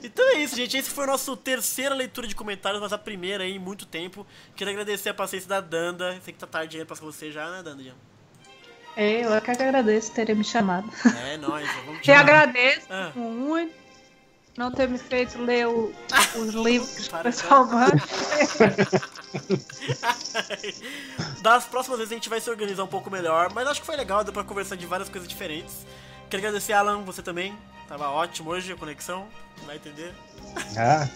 [0.00, 0.76] Então é isso, gente.
[0.76, 4.24] Esse foi o nosso terceira leitura de comentários, mas a primeira aí em muito tempo.
[4.54, 6.16] Quero agradecer a paciência da Danda.
[6.22, 7.82] Sei que tá tarde aí pra você já, né, Danda?
[8.96, 10.88] É, eu é que agradeço ter me chamado.
[11.24, 11.68] É, nóis.
[11.84, 13.10] Vamos Te agradeço Ah.
[13.16, 13.74] muito
[14.58, 15.92] não ter me feito ler o-
[16.36, 17.96] os livros Para, pessoal manda.
[21.42, 23.96] Das próximas vezes a gente vai se organizar um pouco melhor, mas acho que foi
[23.96, 25.86] legal, deu pra conversar de várias coisas diferentes.
[26.28, 27.56] Quero agradecer, Alan, você também.
[27.88, 29.26] Tava ótimo hoje a conexão,
[29.64, 30.12] vai entender.
[30.76, 31.08] Ah.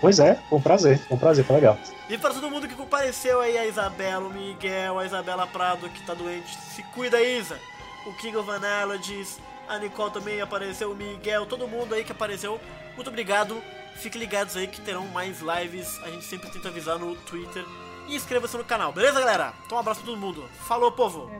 [0.00, 1.78] Pois é, foi um prazer, foi um prazer, foi legal.
[2.08, 6.02] E para todo mundo que compareceu aí, a Isabela, o Miguel, a Isabela Prado que
[6.06, 7.58] tá doente, se cuida, Isa.
[8.06, 12.59] O King of Analogies, a Nicole também apareceu, o Miguel, todo mundo aí que apareceu.
[12.95, 13.61] Muito obrigado.
[13.95, 15.99] Fiquem ligados aí que terão mais lives.
[16.03, 17.65] A gente sempre tenta avisar no Twitter.
[18.07, 19.53] E inscreva-se no canal, beleza, galera?
[19.65, 20.43] Então um abraço pra todo mundo.
[20.67, 21.31] Falou, povo!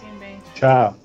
[0.00, 0.42] Fiquem bem.
[0.54, 0.96] Tchau.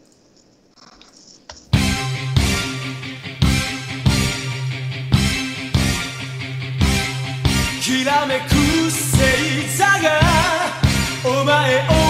[7.82, 8.45] きらめく
[8.90, 10.22] 星座が
[11.26, 12.05] お前を